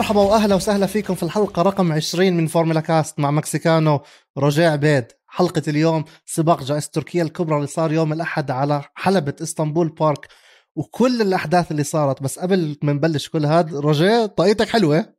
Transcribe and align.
مرحبا 0.00 0.20
وأهلا 0.20 0.54
وسهلا 0.54 0.86
فيكم 0.86 1.14
في 1.14 1.22
الحلقة 1.22 1.62
رقم 1.62 1.92
20 1.92 2.32
من 2.32 2.46
فورمولا 2.46 2.80
كاست 2.80 3.18
مع 3.18 3.30
مكسيكانو 3.30 4.00
رجاء 4.38 4.72
عبيد. 4.72 5.06
حلقة 5.26 5.62
اليوم 5.68 6.04
سباق 6.26 6.62
جائزة 6.62 6.90
تركيا 6.92 7.22
الكبرى 7.22 7.56
اللي 7.56 7.66
صار 7.66 7.92
يوم 7.92 8.12
الأحد 8.12 8.50
على 8.50 8.82
حلبة 8.94 9.34
إسطنبول 9.42 9.88
بارك 9.88 10.28
وكل 10.76 11.22
الأحداث 11.22 11.70
اللي 11.70 11.84
صارت. 11.84 12.22
بس 12.22 12.38
قبل 12.38 12.76
ما 12.82 12.92
نبلش 12.92 13.28
كل 13.28 13.46
هذا 13.46 13.80
رجاء 13.80 14.26
طاقيتك 14.26 14.68
حلوة؟ 14.68 15.14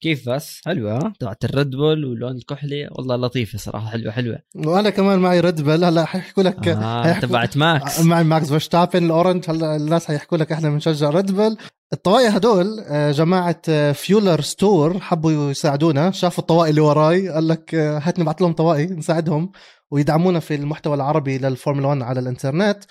كيف 0.00 0.28
بس؟ 0.28 0.60
حلوة. 0.64 1.12
تبعت 1.20 1.44
الريد 1.44 1.70
بول 1.70 2.04
واللون 2.04 2.36
الكحلي. 2.36 2.88
والله 2.92 3.16
لطيفة 3.16 3.58
صراحة 3.58 3.90
حلوة 3.90 4.12
حلوة. 4.12 4.38
وأنا 4.56 4.90
كمان 4.90 5.18
معي 5.18 5.40
ريد 5.40 5.60
بول. 5.60 5.84
هلا 5.84 6.04
حيحكوا 6.04 6.42
لك 6.42 6.68
آه 6.68 7.18
تبعت 7.20 7.56
ماكس. 7.56 8.00
معي 8.00 8.24
ماكس 8.24 8.48
فيرستابن 8.48 9.04
ال 9.04 9.09
orange. 9.09 9.44
هلا 9.48 9.76
الناس 9.76 10.06
حيحكوا 10.06 10.38
لك 10.38 10.52
إحنا 10.52 10.70
بنشجع 10.70 11.10
ريد 11.10 11.32
بول. 11.32 11.56
الطواقي 11.92 12.28
هدول 12.28 12.80
آه، 12.80 13.10
جماعة 13.12 13.62
آه، 13.68 13.92
فيولر 13.92 14.40
ستور 14.40 15.00
حبوا 15.00 15.50
يساعدونا 15.50 16.10
شافوا 16.10 16.42
الطواقي 16.42 16.70
اللي 16.70 16.80
وراي 16.80 17.28
قال 17.28 17.48
لك 17.48 17.74
آه، 17.74 17.98
هات 17.98 18.18
نبعث 18.18 18.42
لهم 18.42 18.52
طواقي 18.52 18.86
نساعدهم 18.86 19.52
ويدعمونا 19.90 20.40
في 20.40 20.54
المحتوى 20.54 20.94
العربي 20.94 21.38
للفورمولا 21.38 21.86
1 21.88 22.02
على 22.02 22.20
الانترنت. 22.20 22.84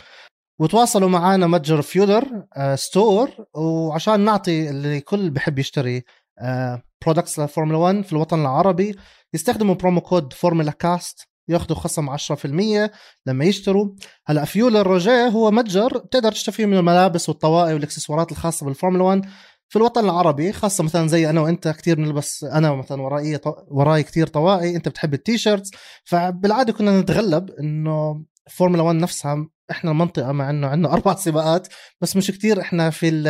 وتواصلوا 0.60 1.10
معنا 1.10 1.48
متجر 1.48 1.82
فيولر 1.82 2.46
آه، 2.58 2.76
ستور 2.76 3.30
وعشان 3.56 4.20
نعطي 4.20 4.70
اللي 4.70 5.02
كل 5.02 5.30
بحب 5.30 5.60
يشتري 5.60 6.04
products 7.06 7.40
للفورمولا 7.40 7.78
1 7.78 8.02
في 8.02 8.14
الوطن 8.14 8.42
العربي 8.42 8.96
يستخدموا 9.34 9.76
promo 9.76 10.02
code 10.02 10.34
فورمولا 10.34 10.72
كاست 10.72 11.28
ياخذوا 11.52 11.78
خصم 11.78 12.10
10% 12.10 12.92
لما 13.26 13.46
يشتروا. 13.46 13.90
هلا 14.26 14.46
فيولر 14.46 14.88
رجاء 14.88 15.30
هو 15.30 15.52
متجر 15.52 15.98
بتقدر 15.98 16.32
تشتري 16.32 16.56
فيه 16.56 16.66
من 16.66 16.78
الملابس 16.78 17.30
والطواقي 17.30 17.74
والإكسسوارات 17.74 18.32
الخاصة 18.32 18.66
بالفورمولا 18.66 19.04
1 19.04 19.26
في 19.70 19.76
الوطن 19.76 20.06
العربي 20.06 20.52
خاصة 20.52 20.84
مثلا 20.84 21.08
زي 21.08 21.30
أنا 21.30 21.42
وأنت 21.42 21.68
كثير 21.68 21.96
بنلبس 21.96 22.44
أنا 22.44 22.76
مثلا 22.76 23.02
وراي 23.02 23.40
وراي 23.68 24.04
كثير 24.04 24.28
طواقي 24.28 24.76
أنت 24.76 24.90
بتحب 24.90 25.14
ال 25.14 25.20
T-shirts. 25.20 25.72
فبالعادة 26.04 26.74
كنا 26.74 27.02
نتغلب 27.02 27.50
إنه 27.60 28.26
فورمولا 28.50 28.84
1 28.84 28.96
نفسها 28.96 29.48
إحنا 29.72 29.92
المنطقة 29.92 30.32
مع 30.32 30.50
انه 30.50 30.68
عندنا 30.68 30.94
أربع 30.94 31.16
سباقات 31.26 31.68
بس 32.02 32.16
مش 32.18 32.32
كثير 32.32 32.62
إحنا 32.62 32.90
في 32.90 33.10
ال 33.10 33.28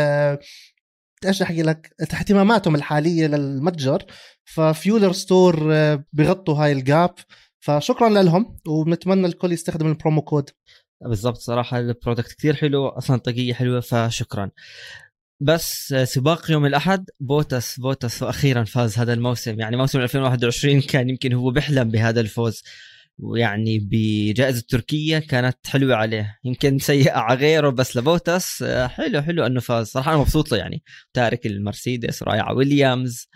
إيش 1.26 1.42
أحكي 1.42 1.62
لك؟ 1.62 1.96
اهتماماتهم 2.02 2.76
الحالية 2.76 3.28
للمتجر. 3.28 4.06
ففيولر 4.46 5.12
ستور 5.12 5.68
آه، 5.72 6.04
بغطوا 6.14 6.56
هاي 6.56 6.72
ال 6.72 6.82
gap 6.82 7.14
فشكرا 7.62 8.10
لهم 8.10 8.58
وبنتمنى 8.68 9.28
الكل 9.28 9.52
يستخدم 9.52 9.88
البرومو 9.88 10.22
كود. 10.22 10.50
بالضبط 11.02 11.38
صراحة 11.38 11.80
ال 11.80 11.86
product 11.86 12.34
كثير 12.34 12.56
حلو 12.56 12.88
أصلا 12.88 13.18
طاقية 13.18 13.54
حلوة 13.54 13.80
فشكرا. 13.80 14.52
بس 15.42 15.94
آه، 15.94 16.04
سباق 16.04 16.52
يوم 16.52 16.66
الأحد 16.66 17.10
بوتس 17.20 17.80
بوتس 17.80 18.24
وأخيرا 18.24 18.64
فاز 18.64 18.98
هذا 18.98 19.14
الموسم. 19.14 19.60
يعني 19.60 19.78
موسم 19.78 20.00
2021 20.00 20.82
كان 20.82 21.10
يمكن 21.10 21.34
هو 21.34 21.52
بيحلم 21.52 21.92
بهذا 21.92 22.22
الفوز. 22.22 22.64
ويعني 23.20 23.80
بجائزة 23.80 24.64
تركيا 24.70 25.20
كانت 25.20 25.68
حلوة 25.68 25.96
عليه. 25.96 26.40
يمكن 26.44 26.80
سيئة 26.80 27.12
على 27.12 27.40
غيره 27.40 27.70
بس 27.70 27.98
لبوتس 27.98 28.64
آه، 28.64 28.88
حلو 28.88 29.22
حلو 29.22 29.46
إنه 29.46 29.60
فاز. 29.60 29.88
صراحة 29.88 30.12
أنا 30.12 30.20
مبسوط 30.20 30.52
له 30.52 30.58
يعني. 30.58 30.84
تارك 31.14 31.46
المرسيدس 31.46 32.22
ورايح 32.22 32.44
على 32.46 32.58
ويليامز 32.58 33.28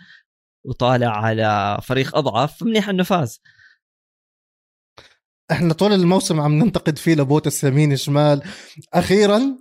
وطالع 0.66 1.10
على 1.10 1.78
فريق 1.82 2.16
أضعف 2.16 2.62
منيح 2.62 2.88
إنه 2.88 3.02
فاز. 3.02 3.40
إحنا 5.50 5.74
طول 5.74 5.92
الموسم 5.92 6.40
عم 6.40 6.58
ننتقد 6.58 6.98
فيه 6.98 7.14
لبوتس 7.14 7.64
يمين 7.64 7.96
شمال. 7.96 8.42
أخيرا 8.94 9.56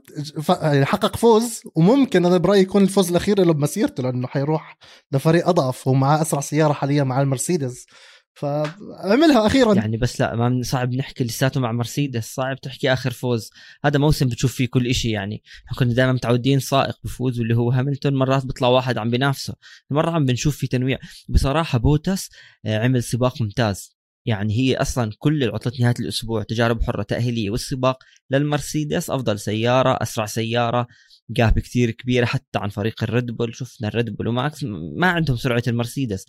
يعني 0.49 0.85
حقق 0.85 1.15
فوز 1.15 1.61
وممكن 1.75 2.25
أنا 2.25 2.37
برأيي 2.37 2.61
يكون 2.61 2.83
الفوز 2.83 3.09
الأخير 3.09 3.43
له 3.43 3.53
بمسيرته 3.53 4.03
لأنه 4.03 4.27
حيروح 4.27 4.77
لفريق 5.11 5.47
أضعف 5.47 5.87
ومعاه 5.87 6.21
أسرع 6.21 6.41
سيارة 6.41 6.73
حاليا 6.73 7.03
مع 7.03 7.21
المرسيدس. 7.21 7.85
فعملها 8.33 9.47
أخيرا. 9.47 9.73
يعني 9.73 9.97
بس 9.97 10.21
لا 10.21 10.35
ما 10.35 10.61
صعب 10.63 10.93
نحكي 10.93 11.23
لساته 11.23 11.59
مع 11.59 11.71
مرسيدس 11.71 12.33
صعب 12.33 12.61
تحكي 12.61 12.93
آخر 12.93 13.11
فوز. 13.11 13.49
هذا 13.85 13.99
موسم 13.99 14.27
بتشوف 14.27 14.53
فيه 14.53 14.67
كل 14.67 14.87
إشي 14.87 15.09
يعني. 15.09 15.43
كنا 15.79 15.93
دائما 15.93 16.13
متعودين 16.13 16.59
سائق 16.59 16.95
بفوز 17.03 17.39
واللي 17.39 17.55
هو 17.55 17.71
هاملتون 17.71 18.15
مرات 18.15 18.45
بيطلع 18.45 18.67
واحد 18.67 18.97
عم 18.97 19.09
بينافسه. 19.09 19.53
مرة 19.89 20.11
عم 20.11 20.25
بنشوف 20.25 20.57
في 20.57 20.67
تنويع. 20.67 20.97
بصراحة 21.29 21.77
بوتاس 21.77 22.29
آه، 22.65 22.79
عمل 22.79 23.03
سباق 23.03 23.41
ممتاز. 23.41 23.94
يعني 24.25 24.53
هي 24.53 24.75
أصلا 24.75 25.11
كل 25.19 25.43
العطلة 25.43 25.73
نهاية 25.79 25.95
الأسبوع 25.99 26.43
تجارب 26.43 26.83
حرة 26.83 27.03
تأهيلية 27.03 27.49
والسباق 27.49 28.03
للمرسيدس 28.31 29.09
أفضل 29.09 29.39
سيارة 29.39 29.97
أسرع 30.01 30.25
سيارة 30.25 30.87
gap 31.29 31.59
كثير 31.59 31.91
كبيرة 31.91 32.25
حتى 32.25 32.59
عن 32.59 32.69
فريق 32.69 33.03
الريد 33.03 33.31
بول. 33.31 33.55
شفنا 33.55 33.87
الريد 33.87 34.15
بول 34.15 34.27
وماكس 34.27 34.63
ما 34.97 35.07
عندهم 35.07 35.37
سرعة 35.37 35.63
المرسيدس 35.67 36.25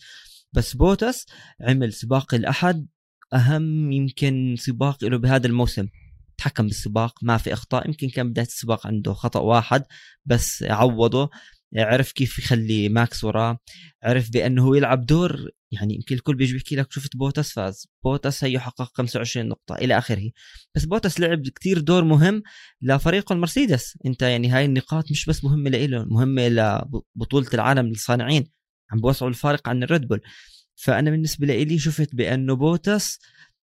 بس 0.53 0.77
بوتاس 0.77 1.27
عمل 1.61 1.93
سباق 1.93 2.35
الأحد 2.35 2.87
أهم 3.35 3.93
يمكن 3.93 4.55
سباق 4.59 5.05
له 5.05 5.19
بهذا 5.19 5.47
الموسم. 5.47 5.89
تحكم 6.39 6.67
بالسباق 6.67 7.15
ما 7.23 7.37
في 7.37 7.53
أخطاء 7.53 7.87
يمكن 7.87 8.09
كان 8.09 8.31
بداية 8.31 8.47
السباق 8.47 8.87
عنده 8.87 9.13
خطأ 9.13 9.41
واحد 9.41 9.85
بس 10.27 10.63
عوضه. 10.63 11.31
عرف 11.77 12.13
كيف 12.13 12.39
يخلي 12.39 12.89
ماكس 12.89 13.25
وراه 13.25 13.59
عرف 14.03 14.31
بأنه 14.31 14.65
هو 14.65 14.75
يلعب 14.75 15.07
دور 15.07 15.51
يعني 15.73 15.95
يمكن 15.95 16.15
الكل 16.15 16.35
بيجي 16.35 16.53
بيحكي 16.53 16.77
لك 16.77 16.93
شفت 16.93 17.17
بوتس 17.17 17.53
فاز 17.53 17.89
بوتس 18.05 18.45
هي 18.45 18.59
حقق 18.59 18.91
25 18.95 19.49
نقطة 19.49 19.75
إلى 19.75 19.99
آخره. 19.99 20.31
بس 20.75 20.85
بوتس 20.85 21.21
لعب 21.21 21.43
كتير 21.49 21.79
دور 21.81 22.05
مهم 22.05 22.43
لفريقه 22.83 23.33
المرسيدس. 23.33 23.99
أنت 24.07 24.23
يعني 24.23 24.49
هاي 24.51 24.65
النقاط 24.65 25.11
مش 25.11 25.27
بس 25.27 25.45
مهمة 25.45 25.71
لإله 25.71 26.05
مهمة 26.05 26.49
لبطولة 26.49 27.49
العالم 27.55 27.87
للصانعين. 27.87 28.47
عم 28.93 29.01
بوسعوا 29.01 29.31
الفارق 29.31 29.69
عن 29.69 29.83
الريد 29.83 30.09
بول. 30.09 30.21
فأنا 30.75 31.11
بالنسبة 31.11 31.47
لي 31.47 31.79
شفت 31.79 32.15
بأنه 32.15 32.57
بوتس 32.57 33.19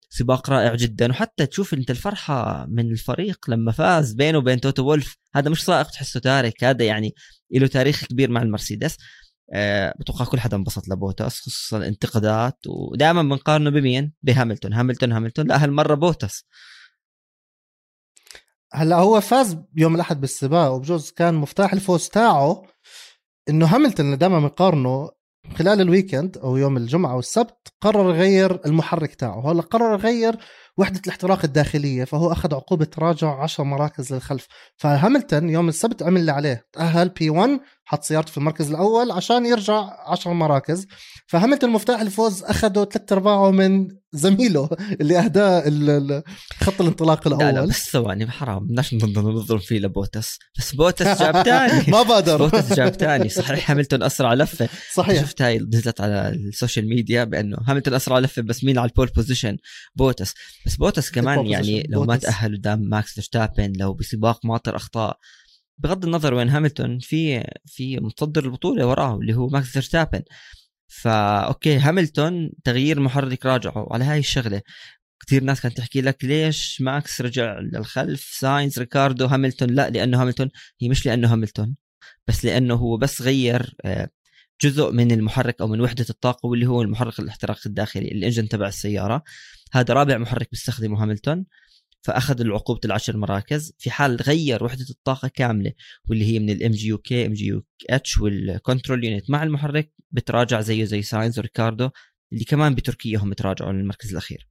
سباق 0.09 0.49
رائع 0.49 0.75
جدا. 0.75 1.11
وحتى 1.11 1.45
تشوف 1.45 1.73
أنت 1.73 1.91
الفرحة 1.91 2.65
من 2.69 2.91
الفريق 2.91 3.49
لما 3.49 3.71
فاز 3.71 4.13
بينه 4.13 4.37
وبين 4.37 4.61
توتو 4.61 4.83
وولف 4.83 5.17
هذا 5.35 5.49
مش 5.49 5.65
سائق 5.65 5.89
تحسه 5.89 6.19
تارك 6.19 6.63
هذا 6.63 6.85
يعني 6.85 7.13
له 7.51 7.67
تاريخ 7.67 8.05
كبير 8.05 8.31
مع 8.31 8.41
المرسيدس. 8.41 8.97
أه 9.53 9.93
بتوقع 9.99 10.25
كل 10.25 10.39
حدا 10.39 10.57
انبسط 10.57 10.87
لبوتس 10.87 11.39
خصوصا 11.39 11.77
الانتقادات 11.77 12.57
ودائما 12.67 13.21
بنقارنه 13.23 13.69
بمين؟ 13.69 14.13
بهاملتون. 14.23 14.73
هاملتون 14.73 15.11
هاملتون. 15.11 15.47
لا 15.47 15.63
هالمره 15.63 15.93
بوتس. 15.95 16.45
هلا 18.73 18.95
هو 18.95 19.21
فاز 19.21 19.57
يوم 19.77 19.95
الأحد 19.95 20.21
بالسباق 20.21 20.71
وبجوز 20.71 21.11
كان 21.11 21.33
مفتاح 21.33 21.73
الفوز 21.73 22.09
تاعه 22.09 22.63
إنه 23.49 23.65
هاملتون 23.65 24.05
اللي 24.05 24.17
دائما 24.17 24.39
بنقارنه 24.39 25.09
خلال 25.55 25.81
الويكند 25.81 26.37
أو 26.37 26.57
يوم 26.57 26.77
الجمعة 26.77 27.15
والسبت 27.15 27.73
قرر 27.81 28.15
يغير 28.15 28.59
المحرك 28.65 29.15
تاعه. 29.15 29.51
هلا 29.51 29.61
قرر 29.61 29.93
يغير 29.93 30.37
وحدة 30.77 31.01
الاحتراق 31.05 31.39
الداخلية 31.43 32.03
فهو 32.03 32.31
أخذ 32.31 32.53
عقوبة 32.53 32.85
تراجع 32.85 33.43
10 33.43 33.63
مراكز 33.63 34.13
للخلف. 34.13 34.47
فهاملتون 34.77 35.49
يوم 35.49 35.69
السبت 35.69 36.03
عمل 36.03 36.21
اللي 36.21 36.31
عليه 36.31 36.65
تأهل 36.73 37.09
P 37.09 37.29
1 37.29 37.59
حط 37.89 38.03
سيارته 38.03 38.31
في 38.31 38.37
المركز 38.37 38.69
الأول 38.69 39.11
عشان 39.11 39.45
يرجع 39.45 39.89
10 40.07 40.33
مراكز. 40.33 40.87
فهاملتون 41.27 41.69
مفتاح 41.69 42.01
الفوز 42.01 42.43
اخذه 42.43 42.83
ثلاث 42.85 43.11
أرباعه 43.11 43.51
من 43.51 43.87
زميله 44.13 44.69
اللي 45.01 45.19
أهداه 45.19 46.23
خط 46.61 46.81
الانطلاق 46.81 47.27
لا 47.27 47.35
لا 47.35 47.49
الأول. 47.49 47.69
بس 47.69 47.89
ثواني 47.89 48.31
حرام. 48.31 48.65
بدناش 48.65 48.93
نظلم 48.93 49.59
فيه 49.59 49.79
لبوتس. 49.79 50.37
بس 50.59 50.75
بوتس 50.75 51.21
جاب 51.21 51.43
تاني. 51.45 51.83
ما 51.91 52.01
بادر. 52.01 52.37
بوتس 52.37 52.73
جاب 52.73 52.97
تاني. 52.97 53.29
صحيح 53.29 53.71
هاملتون 53.71 54.03
أسرع 54.03 54.33
لفة. 54.33 54.69
صحيح. 54.93 55.21
شفت 55.21 55.41
هاي 55.41 55.59
نزلت 55.73 56.01
على 56.01 56.29
السوشيال 56.29 56.89
ميديا 56.89 57.23
بأنه 57.23 57.57
هاملتون 57.67 57.93
أسرع 57.93 58.19
لفة 58.19 58.41
بس 58.41 58.63
مين 58.63 58.77
على 58.77 58.89
ال 58.89 58.93
pole 58.93 59.07
position؟ 59.07 59.57
بوتس. 59.95 60.33
بس 60.65 60.75
بوتس 60.75 61.11
كمان 61.11 61.45
يعني 61.45 61.87
لو 61.89 62.03
ما. 62.03 62.15
تاهل 62.15 62.57
قدام 62.57 62.79
ماكس 62.81 63.13
فيرستابن 63.13 63.73
لو 63.77 63.93
بسباق 63.93 64.45
ماطر 64.45 64.75
أخطاء 64.75 65.17
بغض 65.79 66.05
النظر 66.05 66.33
وين 66.33 66.49
هاملتون 66.49 66.99
في 66.99 67.43
في 67.65 67.97
متصدر 67.99 68.45
البطولة 68.45 68.87
وراه 68.87 69.15
اللي 69.15 69.33
هو 69.35 69.47
ماكس 69.47 69.67
فيرستابن. 69.67 70.21
فا 70.87 71.39
okay 71.39 71.77
هاملتون 71.77 72.51
تغيير 72.63 72.99
محرك 72.99 73.45
راجعه 73.45 73.87
على 73.91 74.03
هاي 74.03 74.19
الشغلة. 74.19 74.61
كثير 75.27 75.43
ناس 75.43 75.61
كانت 75.61 75.77
تحكي 75.77 76.01
لك 76.01 76.25
ليش 76.25 76.81
ماكس 76.81 77.21
رجع 77.21 77.59
للخلف 77.59 78.21
ساينز 78.21 78.79
ريكاردو 78.79 79.25
هاملتون؟ 79.25 79.69
لا 79.69 79.89
لأنه 79.89 80.21
هاملتون. 80.21 80.49
هي 80.81 80.89
مش 80.89 81.05
لأنه 81.05 81.33
هاملتون 81.33 81.75
بس 82.27 82.45
لأنه 82.45 82.75
هو 82.75 82.97
بس 82.97 83.21
غير 83.21 83.75
آه، 83.85 84.09
جزء 84.61 84.91
من 84.91 85.11
المحرك 85.11 85.61
أو 85.61 85.67
من 85.67 85.81
وحدة 85.81 86.05
الطاقة 86.09 86.47
واللي 86.47 86.65
هو 86.67 86.81
المحرك 86.81 87.19
الاحتراق 87.19 87.59
الداخلي 87.65 88.07
ال 88.07 88.13
engine 88.13 88.49
تبع 88.49 88.67
السيارة. 88.67 89.23
هذا 89.73 89.93
رابع 89.93 90.17
محرك 90.17 90.47
بيستخدمه 90.51 91.03
هاملتون. 91.03 91.45
فأخذ 92.01 92.41
العقوبة 92.41 92.79
العشر 92.85 93.17
مراكز. 93.17 93.73
في 93.77 93.91
حال 93.91 94.15
غير 94.15 94.63
وحدة 94.63 94.85
الطاقة 94.89 95.27
كاملة 95.27 95.73
واللي 96.09 96.25
هي 96.25 96.39
من 96.39 96.49
الام 96.49 96.71
جي 96.71 96.87
يو 96.87 96.97
كي 96.97 97.25
ام 97.25 97.33
جي 97.33 97.45
يو 97.45 97.63
اتش 97.89 98.17
والكنترول 98.19 99.03
يونت 99.03 99.29
مع 99.29 99.43
المحرك 99.43 99.93
بتراجع 100.11 100.61
زيه 100.61 100.83
زي 100.83 101.01
ساينز 101.01 101.39
وريكاردو 101.39 101.89
اللي 102.33 102.43
كمان 102.45 102.75
بتركيا 102.75 103.19
هم 103.19 103.33
تراجعوا 103.33 103.71
للمركز 103.73 104.11
الأخير. 104.11 104.49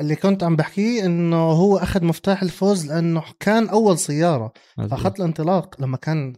اللي 0.00 0.16
كنت 0.16 0.42
عم 0.44 0.56
بحكيه 0.56 1.06
إنه 1.06 1.36
هو 1.36 1.76
أخذ 1.76 2.04
مفتاح 2.04 2.42
الفوز 2.42 2.86
لأنه 2.86 3.22
كان 3.40 3.68
أول 3.68 3.98
سيارة 3.98 4.52
فأخذت 4.90 5.20
الانطلاق 5.20 5.80
لما 5.80 5.96
كان 5.96 6.34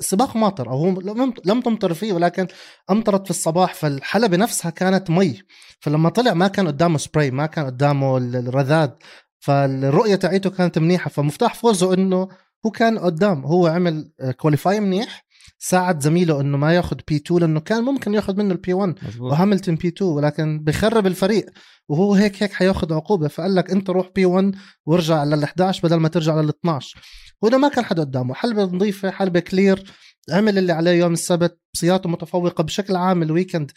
سباق 0.00 0.36
ماطر 0.36 0.70
أو 0.70 0.76
هو 0.76 1.00
لم 1.44 1.60
تمطر 1.60 1.94
فيه 1.94 2.12
ولكن 2.12 2.46
أمطرت 2.90 3.24
في 3.24 3.30
الصباح 3.30 3.74
فالحلبة 3.74 4.36
نفسها 4.36 4.70
كانت 4.70 5.10
مي. 5.10 5.42
فلما 5.80 6.08
طلع 6.08 6.34
ما 6.34 6.48
كان 6.48 6.66
قدامه 6.66 6.98
سبراي 6.98 7.30
ما 7.30 7.46
كان 7.46 7.66
قدامه 7.66 8.16
الرذاذ 8.16 8.90
فالرؤية 9.38 10.14
تاعيته 10.14 10.50
كانت 10.50 10.78
منيحة. 10.78 11.10
فمفتاح 11.10 11.54
فوزه 11.54 11.94
إنه 11.94 12.28
هو 12.66 12.70
كان 12.70 12.98
قدام 12.98 13.44
هو 13.44 13.66
عمل 13.66 14.12
qualify 14.36 14.80
منيح 14.80 15.27
ساعد 15.58 16.00
زميله 16.02 16.40
إنه 16.40 16.56
ما 16.56 16.74
ياخذ 16.74 16.96
P 17.08 17.16
2 17.16 17.40
لأنه 17.40 17.60
كان 17.60 17.84
ممكن 17.84 18.14
ياخذ 18.14 18.36
منه 18.36 18.52
ال 18.52 18.62
P 18.62 18.72
1 18.72 18.94
وهاملتون 19.20 19.74
P 19.74 19.88
2 19.88 20.10
ولكن 20.10 20.64
بخرب 20.64 21.06
الفريق. 21.06 21.46
وهو 21.88 22.14
هيك 22.14 22.42
هيك 22.42 22.52
حياخذ 22.52 22.92
عقوبة. 22.92 23.28
فقال 23.28 23.54
لك 23.54 23.70
أنت 23.70 23.90
روح 23.90 24.10
P 24.14 24.24
1 24.24 24.54
وارجع 24.86 25.24
لل 25.24 25.44
11 25.44 25.82
بدل 25.82 25.96
ما 25.96 26.08
ترجع 26.08 26.40
لل 26.40 26.48
12 26.48 27.00
وهنا 27.42 27.56
ما 27.56 27.68
كان 27.68 27.84
حدا 27.84 28.02
قدامه. 28.02 28.34
حلبة 28.34 28.64
نظيفة 28.64 29.10
حلبة 29.10 29.40
clear 29.40 29.84
عمل 30.30 30.58
اللي 30.58 30.72
عليه 30.72 30.90
يوم 30.90 31.12
السبت. 31.12 31.60
سيارته 31.76 32.08
متفوقة 32.08 32.64
بشكل 32.64 32.96
عام 32.96 33.22
ال 33.22 33.28
weekend 33.28 33.72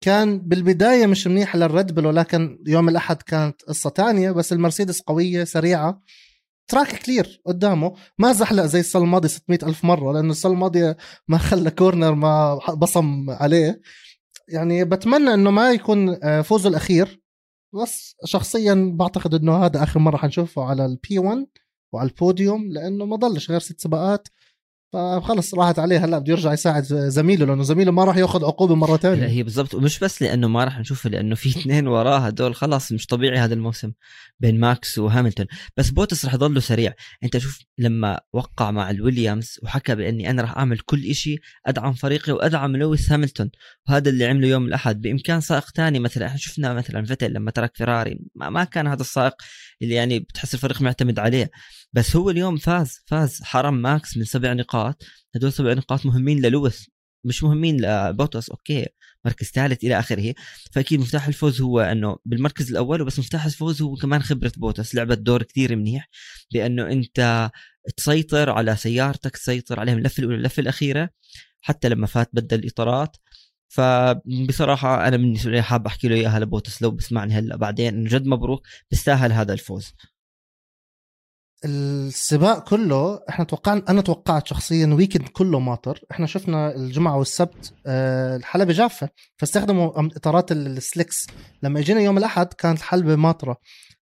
كان 0.00 0.38
بالبداية 0.38 1.06
مش 1.06 1.26
منيحه 1.26 1.58
للريد 1.58 1.92
بول 1.94 2.06
ولكن 2.06 2.58
يوم 2.66 2.88
الأحد 2.88 3.22
كانت 3.22 3.62
قصة 3.62 3.90
تانية. 3.90 4.30
بس 4.30 4.52
المرسيدس 4.52 5.00
قوية 5.00 5.44
سريعة. 5.44 6.00
track 6.70 7.02
clear 7.02 7.42
قدامه. 7.46 7.94
ما 8.18 8.32
زحلق 8.32 8.64
زي 8.64 8.80
السنة 8.80 9.02
الماضية 9.02 9.28
600 9.28 9.58
ألف 9.62 9.84
مرة 9.84 10.12
لأنه 10.12 10.30
السنة 10.30 10.52
الماضية 10.52 10.96
ما 11.28 11.38
خلى 11.38 11.70
corner 11.70 12.14
ما 12.14 12.54
بصم 12.76 13.30
عليه. 13.30 13.80
يعني 14.48 14.84
بتمنى 14.84 15.34
إنه 15.34 15.50
ما 15.50 15.72
يكون 15.72 16.18
آه، 16.22 16.42
فوزه 16.42 16.68
الأخير. 16.68 17.22
بس 17.82 18.16
شخصيا 18.24 18.92
بعتقد 18.94 19.34
إنه 19.34 19.64
هذا 19.64 19.82
آخر 19.82 20.00
مرة 20.00 20.16
حنشوفه 20.16 20.62
على 20.64 20.86
ال 20.86 21.02
P 21.02 21.18
1 21.18 21.46
وعلى 21.92 22.08
البوديوم 22.08 22.72
لأنه 22.72 23.04
ما 23.04 23.16
ضلش 23.16 23.50
غير 23.50 23.60
ست 23.60 23.80
سباقات. 23.80 24.28
فخلص 24.92 25.54
راحت 25.54 25.78
عليه. 25.78 26.04
هلا 26.04 26.18
بده 26.18 26.32
يرجع 26.32 26.52
يساعد 26.52 26.82
زميله 26.84 27.46
لأنه 27.46 27.62
زميله 27.62 27.92
ما 27.92 28.04
راح 28.04 28.16
ياخذ 28.16 28.44
عقوبة 28.44 28.74
مرة 28.74 28.96
ثانية 28.96 29.26
هي 29.26 29.42
بالضبط. 29.42 29.74
ومش 29.74 29.98
بس 29.98 30.22
لأنه 30.22 30.48
ما 30.48 30.64
راح 30.64 30.78
نشوفه 30.78 31.10
لأنه 31.10 31.34
في 31.34 31.48
اثنين 31.58 31.86
وراه 31.86 32.18
هدول. 32.18 32.54
خلاص 32.54 32.92
مش 32.92 33.06
طبيعي 33.06 33.38
هذا 33.38 33.54
الموسم 33.54 33.92
بين 34.40 34.60
ماكس 34.60 34.98
وهاملتون. 34.98 35.46
بس 35.76 35.90
بوتس 35.90 36.24
راح 36.24 36.34
يضله 36.34 36.60
سريع. 36.60 36.92
أنت 37.24 37.38
شوف 37.38 37.58
لما 37.78 38.20
وقع 38.32 38.70
مع 38.70 38.90
الويليامز 38.90 39.58
وحكى 39.62 39.94
بأني 39.94 40.30
أنا 40.30 40.42
راح 40.42 40.56
أعمل 40.56 40.78
كل 40.78 41.14
شيء 41.14 41.38
أدعم 41.66 41.92
فريقي 41.92 42.32
وأدعم 42.32 42.76
لويس 42.76 43.12
هاملتون. 43.12 43.50
وهذا 43.88 44.10
اللي 44.10 44.26
عمله 44.26 44.48
يوم 44.48 44.66
الأحد. 44.66 45.00
بإمكان 45.00 45.40
سائق 45.40 45.70
ثاني 45.76 45.98
مثلا. 45.98 46.26
إحنا 46.26 46.38
شفنا 46.38 46.74
مثلا 46.74 47.04
فتل 47.04 47.32
لما 47.32 47.50
ترك 47.50 47.76
فيراري. 47.76 48.20
ما 48.34 48.64
كان 48.64 48.86
هذا 48.86 49.00
السائق 49.00 49.34
اللي 49.82 49.94
يعني 49.94 50.18
بتحس 50.18 50.54
الفريق 50.54 50.82
معتمد 50.82 51.18
عليه. 51.18 51.50
بس 51.92 52.16
هو 52.16 52.30
اليوم 52.30 52.56
فاز 52.56 53.02
فاز 53.06 53.42
حرم 53.42 53.74
ماكس 53.74 54.16
من 54.16 54.24
سبع 54.24 54.52
نقاط. 54.52 55.02
هدول 55.34 55.52
سبع 55.52 55.72
نقاط 55.72 56.06
مهمين 56.06 56.40
للويس 56.42 56.90
مش 57.24 57.42
مهمين 57.42 57.80
لبوتوس 57.80 58.50
okay 58.50 58.86
مركز 59.24 59.46
ثالث 59.46 59.84
إلى 59.84 59.98
آخره. 59.98 60.34
فأكيد 60.72 61.00
مفتاح 61.00 61.26
الفوز 61.26 61.60
هو 61.60 61.80
إنه 61.80 62.16
بالمركز 62.24 62.70
الأول 62.70 63.02
وبس 63.02 63.18
مفتاح 63.18 63.44
الفوز 63.44 63.82
هو 63.82 63.94
كمان 63.96 64.22
خبرة 64.22 64.52
بوتوس 64.56 64.94
لعبت 64.94 65.18
دور 65.18 65.42
كثير 65.42 65.76
منيح 65.76 66.08
بانه 66.52 66.86
أنت 66.92 67.50
تسيطر 67.96 68.50
على 68.50 68.76
سيارتك 68.76 69.36
تسيطر 69.36 69.80
عليها 69.80 69.94
من 69.94 70.00
اللفه 70.00 70.20
الاولى 70.20 70.36
اللفه 70.36 70.60
الأخيرة 70.60 71.10
حتى 71.60 71.88
لما 71.88 72.06
فات 72.06 72.30
بدل 72.32 72.58
الاطارات 72.58 73.16
فبصراحة 73.68 75.08
أنا 75.08 75.16
بالنسبة 75.16 75.50
لي 75.50 75.62
حاب 75.62 75.86
أحكي 75.86 76.08
له 76.08 76.14
إياها 76.14 76.38
لبوتس 76.40 76.82
لو 76.82 76.90
بسمعني 76.90 77.34
هلأ. 77.34 77.56
بعدين 77.56 78.04
جد 78.04 78.26
مبروك 78.26 78.66
بيستاهل 78.90 79.32
هذا 79.32 79.52
الفوز. 79.52 79.94
السباق 81.64 82.68
كله 82.68 83.20
إحنا 83.28 83.44
توقعنا 83.44 83.82
أنا 83.88 84.00
توقعت 84.00 84.46
شخصيا 84.46 84.86
weekend 84.86 85.28
كله 85.28 85.60
ماطر. 85.60 86.00
إحنا 86.10 86.26
شفنا 86.26 86.74
الجمعة 86.74 87.18
والسبت 87.18 87.72
أه 87.86 88.36
الحلبة 88.36 88.72
جافة. 88.72 89.08
فاستخدموا 89.36 90.08
إطارات 90.16 90.52
ال 90.52 90.61
slicks. 90.61 91.26
لما 91.62 91.80
إجينا 91.80 92.00
يوم 92.00 92.18
الأحد 92.18 92.46
كانت 92.54 92.78
الحلبة 92.78 93.16
ماطرة. 93.16 93.56